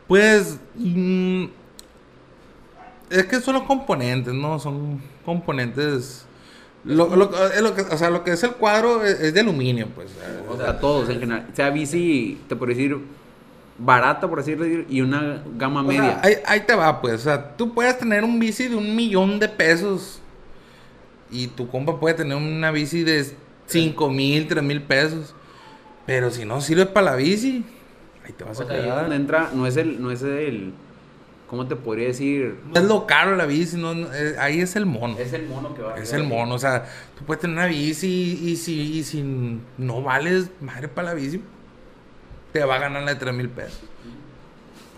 [0.08, 1.46] Pues, mm,
[3.10, 4.60] es que son los componentes, ¿no?
[4.60, 6.26] Son componentes
[6.86, 7.30] Lo, lo-
[7.62, 10.12] lo que, o sea, lo que es el cuadro es, es de aluminio, pues.
[10.50, 11.48] O sea, todos en general.
[11.54, 12.98] Sea bici, te puedo decir,
[13.78, 16.02] barata, por así decir, y una gama O media.
[16.04, 17.16] sea, ahí, ahí te va, pues.
[17.16, 20.22] O sea, tú puedes tener un bici de un millón de pesos.
[21.32, 23.26] Y tu compa puede tener una bici de
[23.68, 25.36] 5 mil, 3 mil pesos.
[26.06, 27.64] Pero si no sirve para la bici,
[28.26, 29.14] ahí te vas O a quedar.
[29.14, 30.74] entra, no es el, no es el,
[31.48, 32.56] ¿cómo te podría decir?
[32.74, 35.18] No es lo caro la bici, no, no, eh, ahí es el mono.
[35.20, 35.96] Es el mono que va.
[35.98, 36.86] Es el mono, o sea,
[37.18, 39.24] tú puedes tener una bici y si, y si
[39.78, 41.42] no vales madre para la bici,
[42.54, 43.82] te va a ganar la de 3 mil pesos.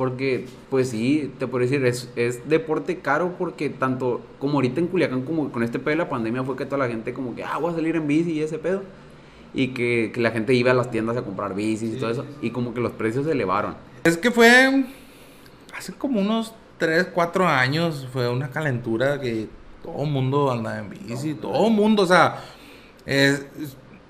[0.02, 4.88] Porque, pues sí, te puedo decir, es, es deporte caro porque tanto como ahorita en
[4.88, 7.44] Culiacán, como con este pedo de la pandemia, fue que toda la gente como que,
[7.44, 8.82] ah, voy a salir en bici y ese pedo.
[9.54, 12.26] Y que, que la gente iba a las tiendas a comprar bicis y todo eso.
[12.42, 13.76] Y como que los precios se elevaron.
[14.04, 14.86] Es que fue
[15.78, 19.50] hace como unos 3, 4 años, fue una calentura que
[19.84, 22.38] todo el mundo andaba en bici, todo el mundo, o sea,
[23.06, 23.46] es-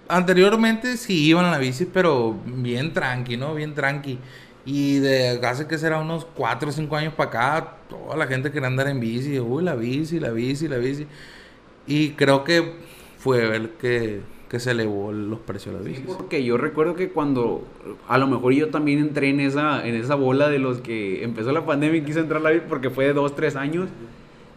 [0.08, 3.54] anteriormente sí iban a la bici, pero bien tranqui, ¿no?
[3.56, 4.20] Bien tranqui.
[4.66, 8.52] Y de hace que será unos 4 o 5 años para acá, toda la gente
[8.52, 11.08] quería andar en bici, uy, la bici, la bici, la bici.
[11.88, 12.74] Y creo que
[13.18, 16.16] fue el que, que se elevó los precios de las bicis.
[16.16, 17.64] Porque yo recuerdo que cuando,
[18.08, 21.52] a lo mejor yo también entré en esa, en esa bola de los que empezó
[21.52, 23.90] la pandemia y quise entrar a la bici porque fue de dos, tres años.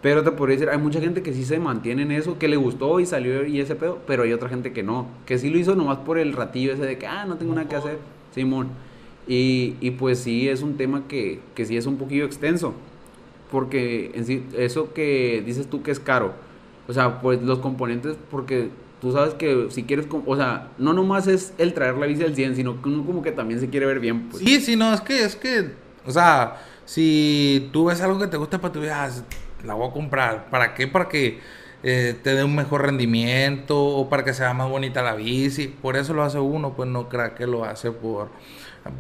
[0.02, 2.56] Pero te podría decir, hay mucha gente que sí se mantiene en eso, que le
[2.56, 5.58] gustó y salió y ese pedo, pero hay otra gente que no, que sí lo
[5.58, 7.98] hizo nomás por el ratillo ese de que, ah, no tengo nada que hacer,
[8.34, 8.68] Simón.
[9.26, 12.74] Y, y pues sí, es un tema que, que sí es un poquillo extenso,
[13.50, 16.34] porque en sí, eso que dices tú que es caro,
[16.86, 18.68] o sea, pues los componentes, porque
[19.00, 22.34] tú sabes que si quieres, o sea, no nomás es el traer la bici al
[22.34, 24.42] 100, sino que uno como que también se quiere ver bien, pues.
[24.42, 25.70] Sí, sí, no, es que, es que,
[26.04, 29.10] o sea, si tú ves algo que te gusta para tu vida, ah,
[29.64, 30.50] la voy a comprar.
[30.50, 30.86] ¿Para qué?
[30.86, 31.38] Para que
[31.82, 35.68] eh, te dé un mejor rendimiento o para que sea más bonita la bici.
[35.68, 38.28] Por eso lo hace uno, pues no crea que lo hace por,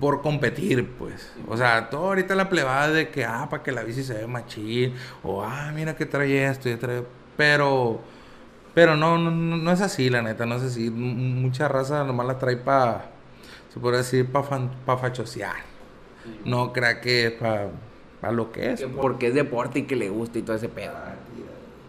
[0.00, 1.30] por competir, pues.
[1.48, 4.44] O sea, todo ahorita la plebada de que, ah, para que la bici se ve
[4.46, 7.02] chill, o ah, mira que trae esto y trae.
[7.36, 8.00] Pero,
[8.74, 10.86] pero no, no, no no es así, la neta, no es así.
[10.86, 13.10] M- mucha raza nomás la trae para,
[13.72, 15.56] se puede decir, para pa fachosear.
[16.44, 17.68] No crea que es para
[18.32, 18.80] lo que es.
[18.80, 20.94] Que porque es deporte y que le gusta y todo ese pedo.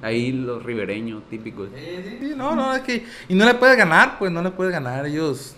[0.02, 1.70] Ahí los ribereños típicos.
[1.74, 3.06] Sí, no, no, es que.
[3.30, 5.06] Y no le puedes ganar, pues no le puedes ganar.
[5.06, 5.56] Ellos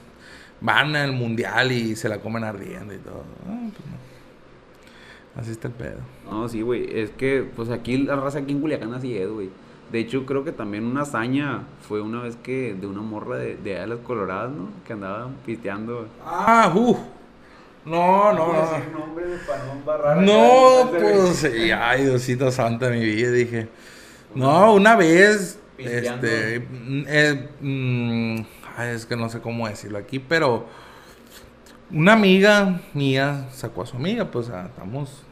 [0.61, 3.23] van al mundial y se la comen ardiendo y todo.
[3.47, 5.41] Ah, pues no.
[5.41, 5.99] Así está el pedo.
[6.29, 6.99] No, sí, güey.
[6.99, 9.49] Es que, pues aquí la raza aquí en Culiacán así es, güey.
[9.91, 13.55] De hecho, creo que también una hazaña fue una vez que de una morra de,
[13.55, 14.69] de allá de las Coloradas, ¿no?
[14.85, 16.07] Que andaban pisteando.
[16.25, 16.97] Ah, uff.
[17.85, 18.63] No, no, no.
[20.15, 23.69] no No, pues, sí, ay, Diosito Santo de mi vida, dije.
[24.35, 26.27] No, una vez, Pisteando.
[26.27, 28.41] este, mm, eh, mm,
[28.77, 30.65] ay, es que no sé cómo decirlo aquí, pero
[31.91, 35.23] una amiga mía sacó a su amiga, pues, ah, estamos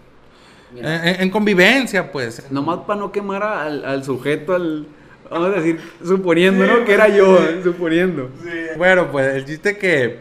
[0.75, 2.49] en, en- en convivencia, pues.
[2.51, 4.88] Nomás para no quemar al, al sujeto, al.
[5.29, 6.86] Vamos a decir, suponiendo, ¿no?
[6.86, 8.29] Que era yo, suponiendo.
[8.77, 10.19] Bueno, pues el chiste que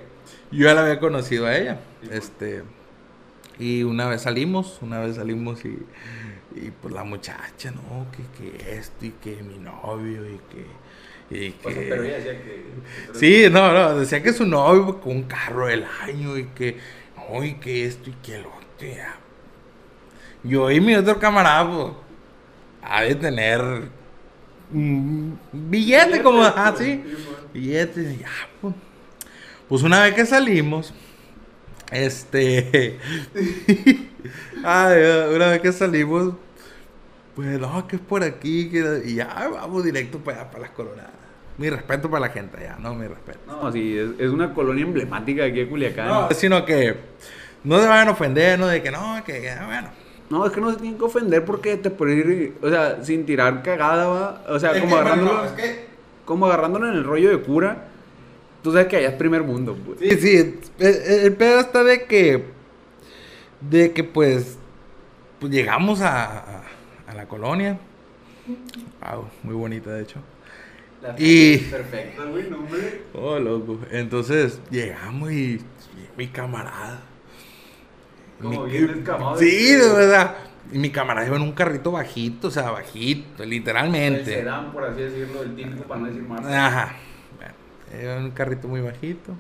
[0.50, 1.80] yo ya la había conocido a ella.
[2.10, 2.62] Este.
[3.58, 5.78] Y una vez salimos, una vez salimos y,
[6.56, 8.06] y pues la muchacha, ¿no?
[8.12, 10.66] Que, que esto y que mi novio y que.
[11.30, 12.64] Y Pues, que...
[13.14, 16.76] Sí, no, no, decía que su novio con un carro del año y que.
[17.16, 18.88] No, y que esto y que lo otro.
[18.88, 19.16] ya.
[20.42, 21.92] Yo y mi otro camarada, pues.
[22.82, 23.60] Ha de tener.
[24.72, 27.02] un billete como así.
[27.52, 28.28] Billetes, ya,
[28.60, 28.74] pues.
[29.68, 30.92] Pues una vez que salimos,
[31.90, 32.98] este.
[34.64, 35.02] ay,
[35.34, 36.34] una vez que salimos,
[37.34, 41.10] pues no, que es por aquí, que, y ya vamos directo para para las coloradas.
[41.56, 43.38] Mi respeto para la gente allá, no, mi respeto.
[43.46, 46.08] No, sí, es, es una colonia emblemática aquí de Culiacán.
[46.08, 46.96] No, sino que
[47.62, 48.66] no se vayan a ofender, ¿no?
[48.66, 49.88] De que no, que, que, bueno.
[50.30, 53.24] No, es que no se tienen que ofender porque te puede ir, o sea, sin
[53.26, 54.44] tirar cagada, va.
[54.48, 55.84] O sea, Es como que, agarrándolo, bueno, es que-
[56.24, 57.88] como agarrándolo en el rollo de cura.
[58.62, 59.98] Tú sabes que allá es primer mundo, pues.
[60.00, 62.44] Sí, sí, el, el pedo está de que,
[63.60, 64.56] de que pues,
[65.38, 66.62] pues llegamos a,
[67.06, 67.78] a, la colonia.
[69.00, 70.20] Wow, muy bonita de hecho.
[71.18, 72.22] Y- Perfecto.
[73.14, 73.78] Oh, loco.
[73.90, 75.60] Entonces llegamos y
[76.16, 77.00] mi camarada.
[78.40, 79.36] Como Mi- bien descamado.
[79.38, 80.36] Sí, de verdad.
[80.72, 84.24] Y mi camarada iba en un carrito bajito, o sea, bajito, El literalmente.
[84.24, 86.44] sedán, por así decirlo, el típico para no decir más.
[86.46, 86.96] Ajá.
[87.36, 89.34] Bueno, iba en un carrito muy bajito.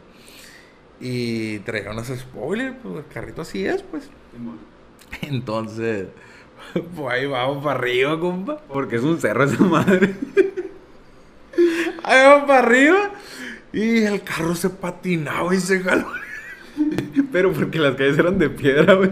[1.00, 4.10] Y traía unos spoilers, pues el carrito así es, pues.
[5.22, 6.08] Entonces,
[6.96, 8.58] pues ahí vamos para arriba, compa.
[8.68, 10.14] Porque es un cerro esa madre.
[12.02, 13.12] Ahí vamos para arriba.
[13.72, 16.06] Y el carro se patinaba y se jaló.
[17.32, 19.10] Pero porque las calles eran de piedra, güey.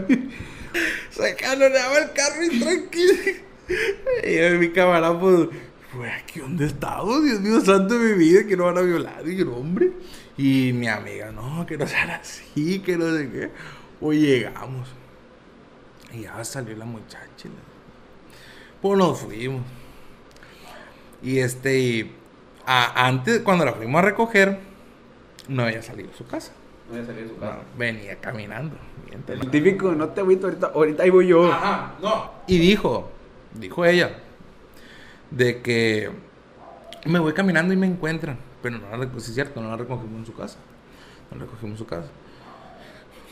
[1.10, 3.12] Se caloreaba el carro y tranquilo.
[4.24, 5.48] Y yo, mi camarada, pues,
[5.94, 9.26] güey, aquí dónde estamos, Dios mío, santo de mi vida, que no van a violar.
[9.26, 9.92] Y yo, hombre.
[10.36, 13.50] Y mi amiga, no, que no sean así, que no sé qué.
[14.00, 14.88] Hoy llegamos.
[16.12, 17.48] Y ya salió la muchacha.
[18.80, 19.62] Pues nos fuimos.
[21.22, 22.12] Y este, y
[22.66, 24.58] a- antes, cuando la fuimos a recoger,
[25.48, 26.52] no había salido de su casa.
[26.88, 28.76] No voy a salir de su No, venía caminando.
[29.28, 31.50] El típico, no te agüito ahorita, ahorita ahí voy yo.
[31.52, 32.30] Ajá, no.
[32.46, 33.10] Y dijo,
[33.54, 34.18] dijo ella,
[35.30, 36.10] de que
[37.04, 38.38] me voy caminando y me encuentran.
[38.62, 40.58] Pero no la reco- sí es cierto, no la recogimos en su casa.
[41.30, 42.08] No la recogimos en su casa.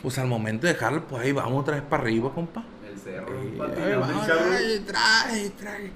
[0.03, 2.65] Pues al momento de dejarla, pues ahí vamos otra vez para arriba, compa.
[2.91, 4.41] El cerro, Y, ahí el vamos, carro.
[4.49, 5.91] trae, trae, trae.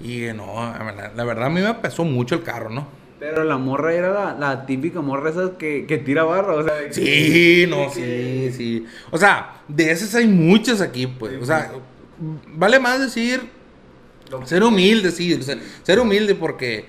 [0.00, 2.86] Y eh, no, la, la verdad a mí me pesó mucho el carro, ¿no?
[3.18, 6.78] Pero la morra era la, la típica morra esas que, que tira barra, o sea.
[6.86, 8.86] que- Sí, no, sí, que- sí.
[9.10, 11.42] O sea, de esas hay muchas aquí, pues.
[11.42, 11.72] O sea,
[12.46, 13.42] vale más decir
[14.44, 15.36] Ser humilde, sí.
[15.82, 16.86] ser humilde porque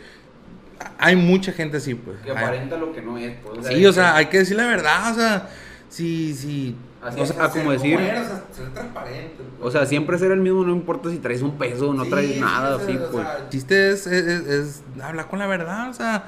[1.00, 2.20] hay mucha gente así, pues.
[2.22, 3.66] Que Hay- aparenta lo que no es, pues.
[3.66, 5.50] sí, o sea, hay que decir la verdad, o sea,
[5.90, 6.76] sí, sí.
[7.02, 9.36] Así o sea, como decir- eres, o sea, ser transparente.
[9.38, 9.68] pues.
[9.68, 12.10] O sea, siempre ser el mismo, no importa si traes un peso o no Sí,
[12.10, 13.26] traes sí, nada, o sea, así, o pues.
[13.26, 16.26] sea, el chiste es, es, es- es hablar con la verdad, o sea,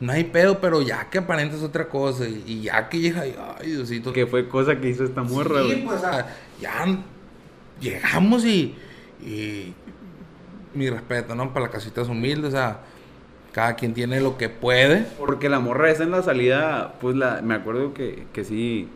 [0.00, 3.36] no hay pedo, pero ya que aparentes otra cosa y, y ya que llega, y,
[3.60, 4.12] ay, Diosito.
[4.12, 5.84] Que fue cosa que hizo esta morra, Sí, güey.
[5.84, 6.26] pues, o sea,
[6.60, 6.86] ya
[7.80, 8.74] llegamos y,
[9.24, 9.74] y
[10.74, 11.52] mi respeto, ¿no?
[11.52, 12.78] Para las casitas humildes, o sea,
[13.52, 15.06] cada quien tiene lo que puede.
[15.18, 18.88] Porque la morra esa en la salida, pues la, me acuerdo que, que sí,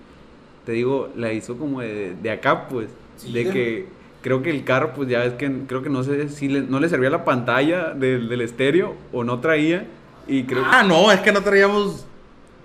[0.68, 2.90] te digo, la hizo como de, de acá, pues.
[3.16, 3.86] Sí, de que
[4.20, 6.78] creo que el carro, pues ya es que creo que no sé si le- no
[6.78, 9.86] le servía la pantalla del, del estéreo o no traía.
[10.26, 12.04] Y creo Ah, no, es que no traíamos.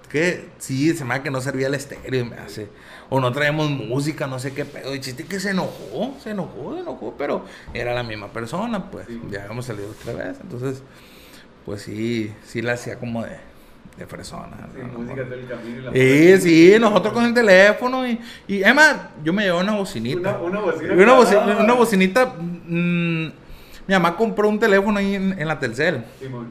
[0.10, 0.50] ¿Qué?
[0.58, 2.68] Sí, se me hace que no servía el estéreo, me hace.
[3.10, 4.92] O no traíamos música, no sé qué pedo.
[4.92, 9.08] El chiste que se enojó, se enojó, se enojó, pero era la misma persona, pues.
[9.08, 9.22] Sí.
[9.32, 10.38] Ya habíamos salido otra vez.
[10.42, 10.84] Entonces,
[11.66, 13.38] pues sí, sí la hacía como de,
[13.98, 14.58] de fresona.
[14.74, 15.00] Sí, ¿no?
[15.00, 19.34] música del camino y la Sí, sí, nosotros con el teléfono y, y además yo
[19.34, 20.38] me llevé una bocinita.
[20.40, 20.94] Una, una bocina.
[20.94, 22.26] una, boci- una bocinita.
[22.38, 23.26] mm,
[23.86, 26.04] mi mamá compró un teléfono ahí en, en la Telcel.
[26.20, 26.48] Simón.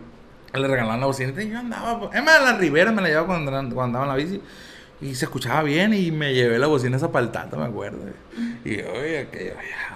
[0.55, 2.11] Le regalaron la bocinita y yo andaba.
[2.13, 4.41] Es más, la Ribera me la llevaba cuando, cuando andaba en la bici.
[5.03, 7.99] Y se escuchaba bien y me llevé la bocina esa para el tata, me acuerdo.
[8.65, 9.53] Y oye, que,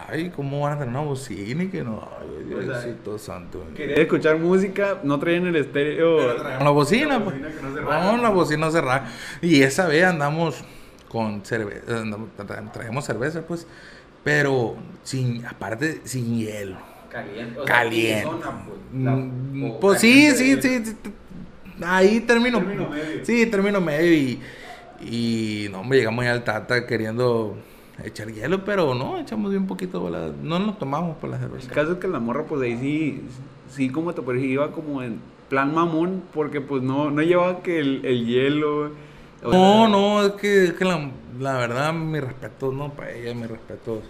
[0.09, 1.62] ay, ¿cómo van a tener una bocina?
[1.62, 3.64] Y que no, ay, Diosito santo.
[3.77, 6.35] Quería escuchar música, no traían el estéreo.
[6.37, 7.37] La bocina, La pues.
[7.40, 9.09] bocina que no la bocina cerrada.
[9.40, 10.64] Y esa vez andamos
[11.09, 12.05] con cerveza,
[12.73, 13.66] traemos cerveza, pues.
[14.25, 16.79] Pero sin, aparte, sin hielo.
[17.11, 17.61] Caliente.
[17.64, 18.29] Caliente.
[18.29, 20.97] pues, Mm, Pues sí, sí, sí, sí,
[21.85, 22.59] Ahí termino.
[22.59, 23.25] Término medio.
[23.25, 24.12] Sí, término medio.
[24.12, 24.40] Y,
[25.00, 27.56] y no, hombre, llegamos ya al Tata queriendo
[28.04, 30.00] echar hielo, pero no, echamos bien poquito.
[30.00, 31.70] bola- No nos tomamos por la El cerveza.
[31.72, 33.22] caso es que la morra, pues ahí sí,
[33.70, 37.78] sí, como te parece, iba como en plan mamón, porque pues no, no llevaba que
[37.80, 38.90] el, el hielo.
[39.42, 43.12] o No, sea, no, es que, es que la, la verdad, mi respeto, no, para
[43.12, 44.02] ella, mi respeto.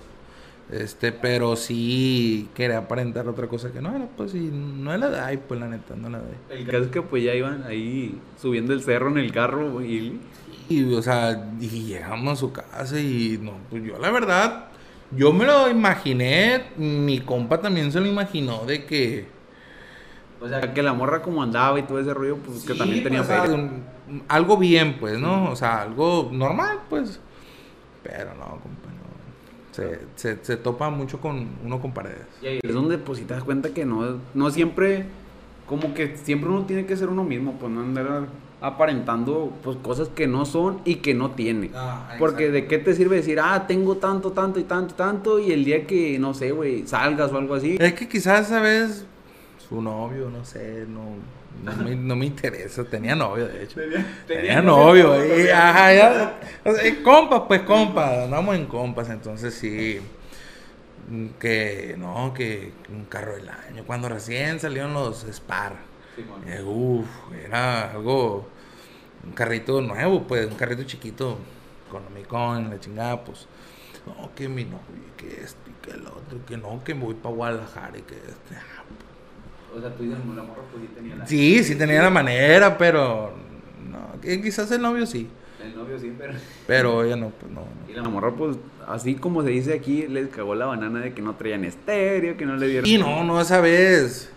[0.68, 5.10] Este, pero sí quería aparentar otra cosa que no era, pues, y no es la
[5.10, 6.38] de ahí, pues, la neta, no la de ahí.
[6.58, 10.18] El caso es que pues ya iban ahí subiendo el cerro en el carro y
[10.68, 14.66] Y, o sea, y llegamos a su casa y, no, pues yo, la verdad,
[15.12, 19.28] yo me lo imaginé, mi compa también se lo imaginó de que...
[20.40, 23.22] o sea que la morra como andaba y todo ese rollo, pues que también tenía
[23.22, 23.50] pues,
[24.28, 25.50] algo bien, pues, ¿no?
[25.50, 27.20] O sea, algo normal, pues.
[28.02, 29.06] Pero no, compa, no.
[29.72, 32.26] Se, se, se topa mucho con uno con paredes.
[32.42, 35.06] Y ahí es donde pues si te das cuenta que no, no siempre,
[35.66, 38.26] como que siempre uno tiene que ser uno mismo, pues no andar
[38.60, 41.70] aparentando pues cosas que no son y que no tiene.
[41.74, 45.52] Ah, Porque de qué te sirve decir, ah, tengo tanto, tanto y tanto, tanto, y
[45.52, 47.76] el día que, no sé, güey, salgas o algo así.
[47.78, 49.04] Es que quizás esa vez
[49.68, 51.16] su novio, no sé, no,
[51.64, 52.84] no, me, no me interesa.
[52.84, 53.80] Tenía novio, de hecho.
[54.26, 59.52] Tenía novio, y, ajá, ya, o sea, eh, compas, pues compas, andamos en compas, entonces
[59.54, 59.98] sí,
[61.38, 65.76] que no, que un carro del año, cuando recién salieron los Spar,
[66.46, 67.06] eh, uf,
[67.44, 68.48] era algo,
[69.24, 71.38] un carrito nuevo, pues, un carrito chiquito,
[71.88, 73.46] económico, la chingada, pues,
[74.06, 74.80] no, que mi novio,
[75.16, 78.14] que esto, y que el otro, que no, que me voy para Guadalajara, y que
[78.14, 78.82] este, ah,
[79.76, 81.26] O sea, tú dices, la morra pues sí tenía la...
[81.26, 83.32] sí, sí tenía la manera, pero,
[83.88, 85.28] no, que quizás el novio sí.
[85.64, 86.34] El novio sí, pero...
[86.66, 87.60] Pero ella no, pues no.
[87.60, 87.90] no.
[87.90, 91.22] Y la morra pues, así como se dice aquí, les cagó la banana de que
[91.22, 92.88] no traían estéreo, que no le dieron...
[92.88, 94.30] Y no, no, esa vez.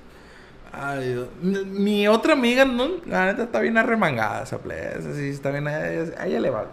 [0.71, 1.27] Ay, Dios.
[1.41, 4.91] Mi- Mi otra amiga, no, la neta está bien arremangada esa playa.
[4.91, 5.67] Esa sí, está bien.
[5.67, 6.69] A ella, a ella le vale.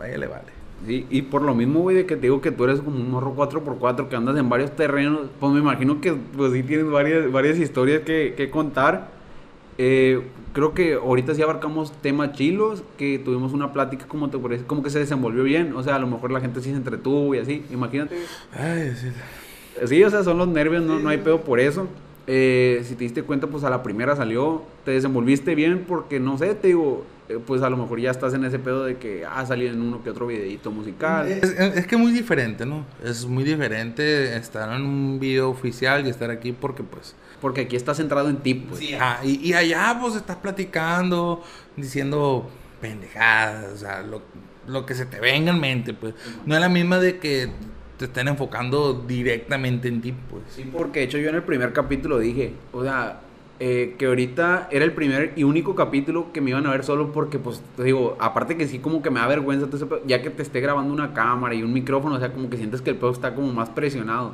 [0.00, 0.56] A ella le vale.
[0.86, 3.10] Sí, y por lo mismo, güey, de que te digo que tú eres como un
[3.10, 7.30] morro 4x4, que andas en varios terrenos, pues me imagino que pues sí tienes varias,
[7.32, 9.15] varias historias que, que contar.
[9.78, 14.64] Eh, creo que ahorita sí abarcamos temas chilos, que tuvimos una plática como te parece,
[14.64, 17.34] como que se desenvolvió bien, o sea, a lo mejor la gente sí se entretuvo
[17.34, 18.16] y así, imagínate.
[18.52, 19.08] Ay, sí.
[19.86, 21.86] Sí, o sea, son los nervios, no, no hay pedo por eso.
[22.26, 26.38] Eh, si te diste cuenta, pues a la primera salió, te desenvolviste bien porque, no
[26.38, 29.24] sé, te digo, eh, pues a lo mejor ya estás en ese pedo de que
[29.26, 31.28] ha ah, salido en uno que otro videito musical.
[31.28, 32.84] Es, es- es que es muy diferente, ¿no?
[33.04, 37.14] Es muy diferente estar en un video oficial y estar aquí porque, pues.
[37.40, 38.80] Porque aquí estás centrado en ti, pues.
[39.00, 41.42] ah, y, y allá, pues, estás platicando,
[41.76, 42.48] diciendo
[42.80, 44.22] pendejadas, o sea, lo,
[44.66, 46.14] lo que se te venga en mente, pues.
[46.44, 47.50] No es la misma de que
[47.98, 50.42] te estén enfocando directamente en ti, pues.
[50.50, 53.20] Sí, porque de hecho yo en el primer capítulo dije, o sea,
[53.58, 57.12] eh, que ahorita era el primer y único capítulo que me iban a ver solo
[57.12, 59.66] porque, pues, te digo, aparte que sí como que me da vergüenza,
[60.06, 62.82] ya que te esté grabando una cámara y un micrófono, o sea, como que sientes
[62.82, 64.32] que el pedo está como más presionado.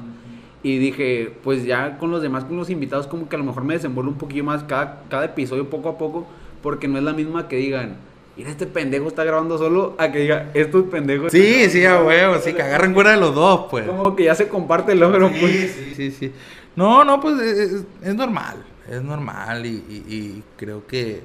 [0.62, 3.64] Y dije, pues ya con los demás, con los invitados, como que a lo mejor
[3.64, 6.26] me desenvuelvo un poquillo más cada, cada episodio poco a poco,
[6.62, 7.96] porque no es la misma que digan,
[8.36, 11.32] mira, este pendejo está grabando solo, a que diga, estos pendejos...
[11.32, 13.86] Sí, sí, a huevo, sí, que agarren fuera de los dos, pues.
[13.86, 15.72] Como que ya se comparte el logro, pues.
[15.72, 16.32] Sí, sí, sí.
[16.76, 21.22] No, no, pues es, es- es normal, es normal y, y- y creo que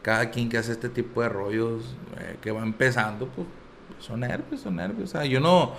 [0.00, 3.46] cada quien que hace este tipo de rollos eh, que va empezando, pues
[4.00, 5.10] son nervios, son nervios.
[5.10, 5.72] O sea, yo no,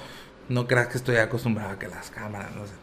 [0.47, 2.73] no creas que estoy acostumbrado a que las cámaras, no sé,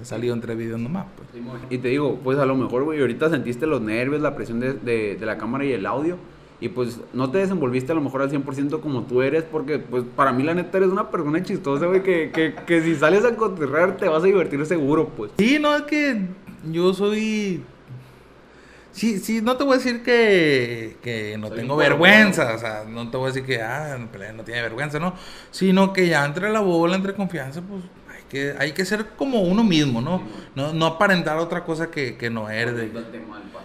[0.00, 1.28] he salido entre videos nomás, pues.
[1.70, 4.74] Y te digo, pues a lo mejor, güey, ahorita sentiste los nervios, la presión de,
[4.74, 6.16] de- de la cámara y el audio.
[6.60, 10.04] Y pues no te desenvolviste a lo mejor al 100% como tú eres, porque pues
[10.14, 13.34] para mí la neta eres una persona chistosa, güey, que, que, que si sales a
[13.34, 15.32] cotorrear te vas a divertir seguro, pues.
[15.38, 16.20] Sí, no, es que
[16.70, 17.64] yo soy...
[18.92, 22.84] Sí, sí, no te voy a decir que, que no Soy tengo vergüenza, o sea,
[22.86, 23.96] no te voy a decir que, ah,
[24.36, 25.14] no, tiene vergüenza, no,
[25.50, 27.82] sino que ya entre la bola, entre confianza, pues
[28.32, 30.22] que, hay que ser como uno mismo, ¿no?
[30.56, 32.74] No, no aparentar otra cosa que, que no eres.
[32.74, 32.88] de-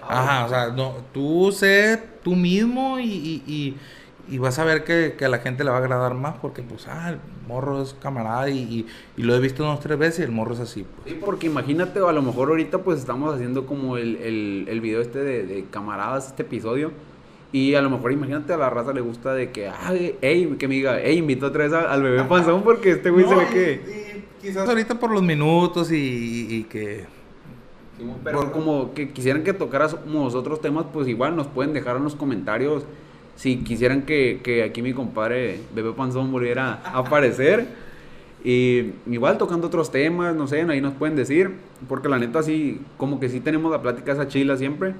[0.10, 3.78] Ajá, o sea, no, tú sé tú mismo y, y, y-
[4.30, 6.62] y vas a ver que, que a la gente le va a agradar más porque,
[6.62, 10.20] pues, ah, el morro es camarada y, y, y lo he visto dos tres veces
[10.20, 11.14] y el morro es así, pues.
[11.16, 15.00] Sí, porque imagínate, a lo mejor ahorita pues estamos haciendo como el, el, el video
[15.00, 16.92] este de, de camaradas, este episodio.
[17.54, 20.68] Y a lo mejor imagínate a la raza le gusta de que, ay, ey, que
[20.68, 24.07] me diga, ey, invito otra vez al bebé panzón porque este güey se ve que...
[24.42, 27.06] quizás ahorita por los minutos y, y que...
[28.24, 32.16] Pero como que quisieran que tocáramos otros temas, pues igual nos pueden dejar en los
[32.16, 32.86] comentarios
[33.38, 37.68] si quisieran que, que aquí mi compadre Bebé Panzón volviera a aparecer.
[38.44, 41.52] Y igual tocando otros temas, no sé, ahí nos pueden decir.
[41.88, 44.96] Porque la neta sí, como que sí tenemos la plática esa chila siempre.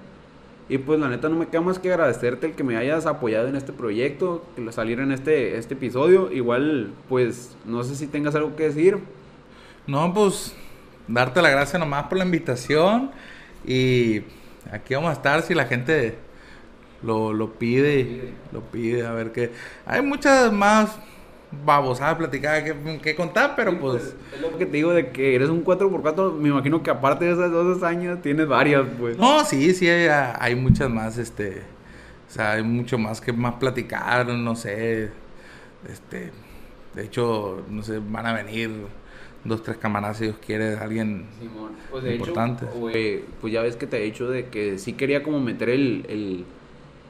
[0.70, 3.48] Y pues la neta no me queda más que agradecerte el que me hayas apoyado
[3.48, 6.32] en este proyecto, que lo saliera en este, este episodio.
[6.32, 9.00] Igual, pues no sé si tengas algo que decir.
[9.88, 10.54] No, pues
[11.08, 13.12] darte la gracia nomás por la invitación
[13.66, 14.24] y
[14.72, 16.16] aquí vamos a estar si la gente
[17.02, 19.52] lo, lo pide, lo pide, a ver qué.
[19.86, 20.98] Hay muchas más
[21.64, 24.16] babosadas platicadas que, que contar, pero pues...
[24.34, 26.34] Es lo que te digo de que eres un 4x4.
[26.34, 29.18] Me imagino que aparte de esas dos hazañas, tienes varias, pues.
[29.18, 31.62] No, sí, sí, hay, hay muchas más, este...
[32.28, 35.12] O sea, hay mucho más que más platicar, no sé.
[35.90, 36.32] Este...
[36.94, 38.72] De hecho, no sé, van a venir
[39.48, 41.26] dos, tres camaradas si Dios quiere, alguien...
[41.40, 42.66] Simón, pues de Importante.
[42.66, 46.06] hecho, pues ya ves que te he dicho de que sí quería como meter el,
[46.10, 46.46] el,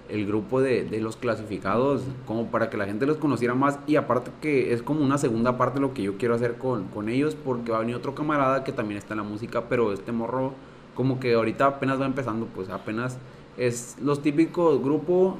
[0.09, 3.95] el grupo de, de los clasificados como para que la gente los conociera más y
[3.97, 7.35] aparte que es como una segunda parte lo que yo quiero hacer con, con ellos
[7.35, 10.53] porque va a venir otro camarada que también está en la música, pero este morro
[10.95, 13.19] como que ahorita apenas va empezando, pues apenas
[13.57, 15.35] es los típicos grupos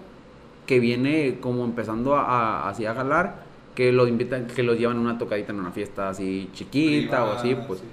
[0.66, 2.24] que viene como empezando a,
[2.66, 3.47] a- así a jalar,
[3.78, 7.34] que los invitan, que los llevan a una tocadita en una fiesta así chiquita o
[7.34, 7.84] así, pues.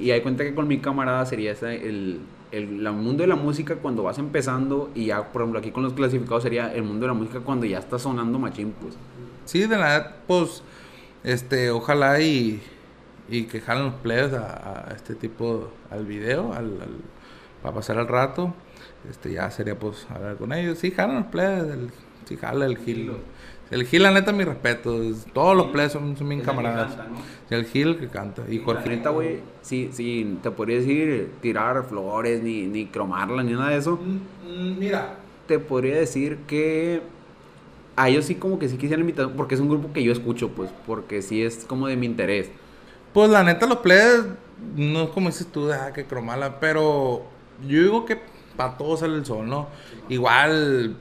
[0.00, 2.20] Y hay cuenta que con mi camarada sería ese, el,
[2.52, 5.92] el mundo de la música cuando vas empezando y ya, por ejemplo, aquí con los
[5.92, 8.94] clasificados sería el mundo de la música cuando ya está sonando machín, pues.
[9.44, 10.62] Sí, de la verdad, pues,
[11.22, 12.62] este, ojalá y,
[13.28, 17.00] y que jalen los players a, a este tipo, al video, al, al-
[17.62, 18.54] para pasar el rato.
[19.10, 20.78] Este, ya sería, pues, hablar con ellos.
[20.78, 21.90] Sí, jalan los players, el,
[22.24, 23.12] sí, jala el Gil.
[23.70, 25.02] El Gil, la neta, mi respeto.
[25.02, 26.96] es- todos los players son, son bien camaradas.
[27.50, 28.42] El Gil que canta.
[28.48, 28.82] Y Jorge.
[28.88, 33.78] ahorita, güey, sí, sí, te podría decir tirar flores, ni, ni cromarla, ni nada de
[33.78, 33.98] eso.
[34.78, 35.16] Mira.
[35.48, 37.02] Te podría decir que
[37.96, 40.50] a ellos sí como que sí quisieran invitar, porque es un grupo que yo escucho,
[40.50, 42.50] pues, porque sí es como de mi interés.
[43.12, 44.26] Pues la neta, los players,
[44.76, 47.22] no es como dices tú, ah, que cromala, pero
[47.66, 48.18] yo digo que
[48.56, 49.68] para todos sale el sol, ¿no?
[50.08, 50.96] Igual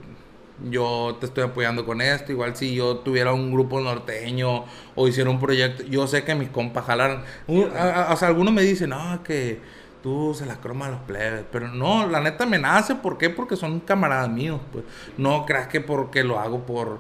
[0.70, 5.30] yo te estoy apoyando con esto, igual si yo tuviera un grupo norteño o hiciera
[5.30, 7.24] un proyecto, yo sé que mis compas jalaran.
[7.48, 9.60] o sea, algunos me dicen, no, que
[10.02, 13.30] tú se la croma a los plebes, pero no, la neta me nace, ¿por qué?
[13.30, 14.84] Porque son camaradas míos, pues.
[15.18, 17.00] No creas que porque lo hago por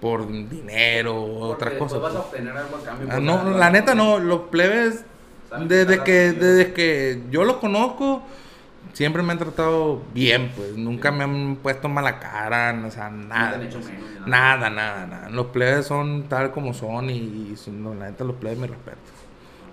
[0.00, 2.00] por dinero o otras cosas.
[2.00, 3.08] vas a obtener algo a cambio.
[3.10, 5.04] Ah, no, la neta no, los plebes
[5.66, 8.22] desde que desde que yo los conozco
[8.92, 10.76] siempre me han tratado bien, pues.
[10.76, 13.60] Nunca me han puesto mala cara, o sea, nada.
[14.26, 15.30] nada, nada, nada.
[15.30, 17.54] Los plebes son tal como son y,
[17.96, 18.98] la neta, los plebes me respeto.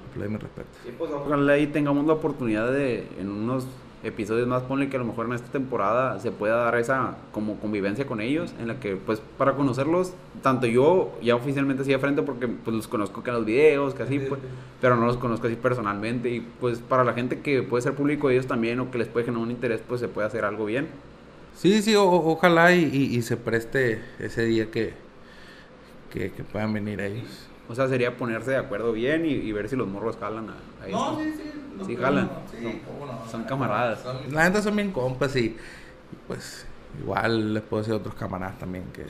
[0.04, 0.70] Los plebes me respeto.
[0.84, 3.68] Sí, pues ojalá ahí tengamos la oportunidad de, en unos
[4.08, 7.60] episodios más, ponle que a lo mejor en esta temporada se pueda dar esa como
[7.60, 12.00] convivencia con ellos, en la que pues para conocerlos, tanto yo ya oficialmente así de
[12.00, 14.40] frente porque pues los conozco que en los videos, que así, pues,
[14.82, 18.28] pero no los conozco así personalmente y pues para la gente que puede ser público
[18.28, 20.66] de ellos también o que les puede generar un interés, pues se puede hacer algo
[20.66, 20.88] bien.
[21.56, 24.94] Sí, sí, ojalá y, se preste ese día que,
[26.12, 27.47] que, puedan venir ellos.
[27.70, 30.88] O sea, sería ponerse de acuerdo bien y, ver si los morros jalan a, a
[30.88, 31.58] No, sí, sí.
[31.86, 32.30] Sí, jalan.
[33.30, 34.04] son, camaradas.
[34.32, 35.56] la gente son bien compas y
[36.26, 36.66] pues
[37.00, 39.06] igual les puedo decir a otros camaradas también que,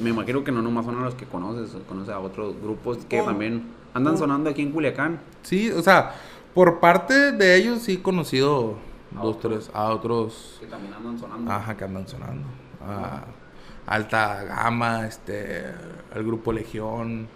[0.00, 3.20] Me imagino que no nomás son a los que conoces, conoces a otros grupos que
[3.22, 5.20] también andan sonando aquí en Culiacán.
[5.42, 6.14] Sí, o sea,
[6.54, 8.76] por parte de ellos sí he conocido
[9.16, 10.56] a dos, otros, tres, a otros...
[10.60, 11.50] Que también andan sonando.
[11.50, 12.46] Ajá, que andan sonando.
[12.80, 13.24] A
[13.86, 15.64] Alta Gama, este,
[16.14, 17.28] al grupo Legión,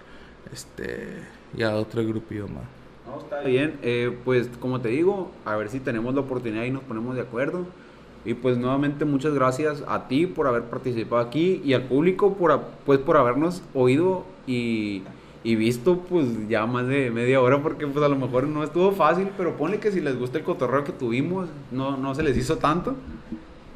[0.52, 1.18] este,
[1.56, 2.64] y a otro grupillo más.
[3.06, 3.78] No, está bien.
[3.82, 7.22] Eh, pues como te digo, a ver si tenemos la oportunidad y nos ponemos de
[7.22, 7.66] acuerdo.
[8.24, 12.60] Y pues nuevamente muchas gracias a ti por haber participado aquí y al público por,
[12.86, 15.02] pues, por habernos oído y,
[15.42, 18.92] y visto pues ya más de media hora porque pues a lo mejor no estuvo
[18.92, 22.36] fácil, pero ponle que si les gusta el cotorreo que tuvimos, no, no se les
[22.36, 22.94] hizo tanto.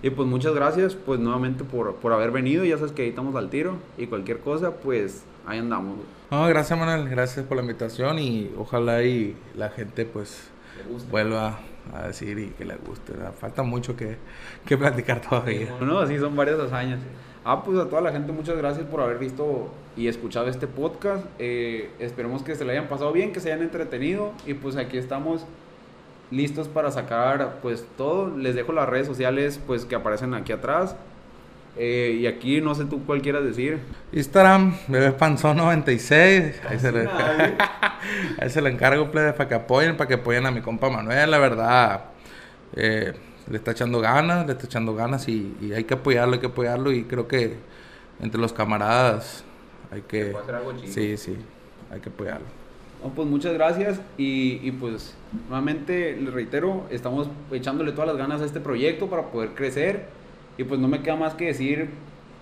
[0.01, 3.35] Y pues muchas gracias pues nuevamente por, por haber venido, ya sabes que ahí estamos
[3.35, 5.99] al tiro y cualquier cosa pues ahí andamos.
[6.31, 10.51] No, gracias Manuel, gracias por la invitación y ojalá y la gente pues
[11.11, 11.61] vuelva
[11.95, 13.13] a decir y que le guste.
[13.39, 14.17] Falta mucho que,
[14.65, 15.75] que platicar todavía.
[15.81, 17.01] No, sí, son varias hazañas.
[17.45, 21.25] Ah, pues a toda la gente muchas gracias por haber visto y escuchado este podcast.
[21.39, 24.99] Eh, esperemos que se le hayan pasado bien, que se hayan entretenido y pues aquí
[24.99, 25.47] estamos
[26.33, 28.37] listos para sacar pues todo.
[28.37, 30.97] Les dejo las redes sociales pues que aparecen aquí atrás.
[31.79, 33.79] Eh, y aquí no sé tú cuál quieras decir.
[34.13, 36.63] Instagram, bebé panzón 96.
[36.69, 37.09] Ahí se, le,
[38.41, 41.31] ahí se le encargo, plebe, para que apoyen, para que apoyen a mi compa Manuel.
[41.31, 42.05] La verdad,
[42.75, 43.13] eh,
[43.51, 46.93] le está echando ganas, le está echando ganas y, hay que apoyarlo, hay que apoyarlo.
[46.93, 47.57] Y creo que
[48.21, 49.45] entre los camaradas
[49.91, 50.35] hay que.
[50.87, 51.37] Sí, sí,
[51.93, 52.47] hay que apoyarlo.
[53.15, 55.15] pues muchas gracias y, y pues
[55.49, 60.17] nuevamente les reitero, estamos echándole todas las ganas a este proyecto para poder crecer
[60.59, 61.91] y pues no me queda más que decir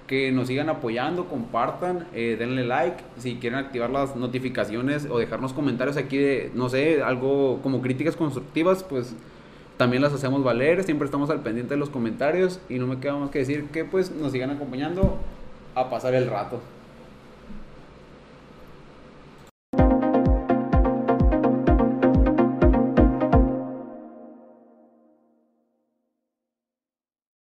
[0.06, 5.52] que nos sigan apoyando, compartan, eh, denle like, si quieren activar las notificaciones o dejarnos
[5.52, 9.14] comentarios aquí de, no sé, algo como críticas constructivas, pues
[9.78, 13.16] también las hacemos valer, siempre estamos al pendiente de los comentarios y no me queda
[13.16, 15.18] más que decir que pues nos sigan acompañando
[15.74, 16.60] a pasar el rato.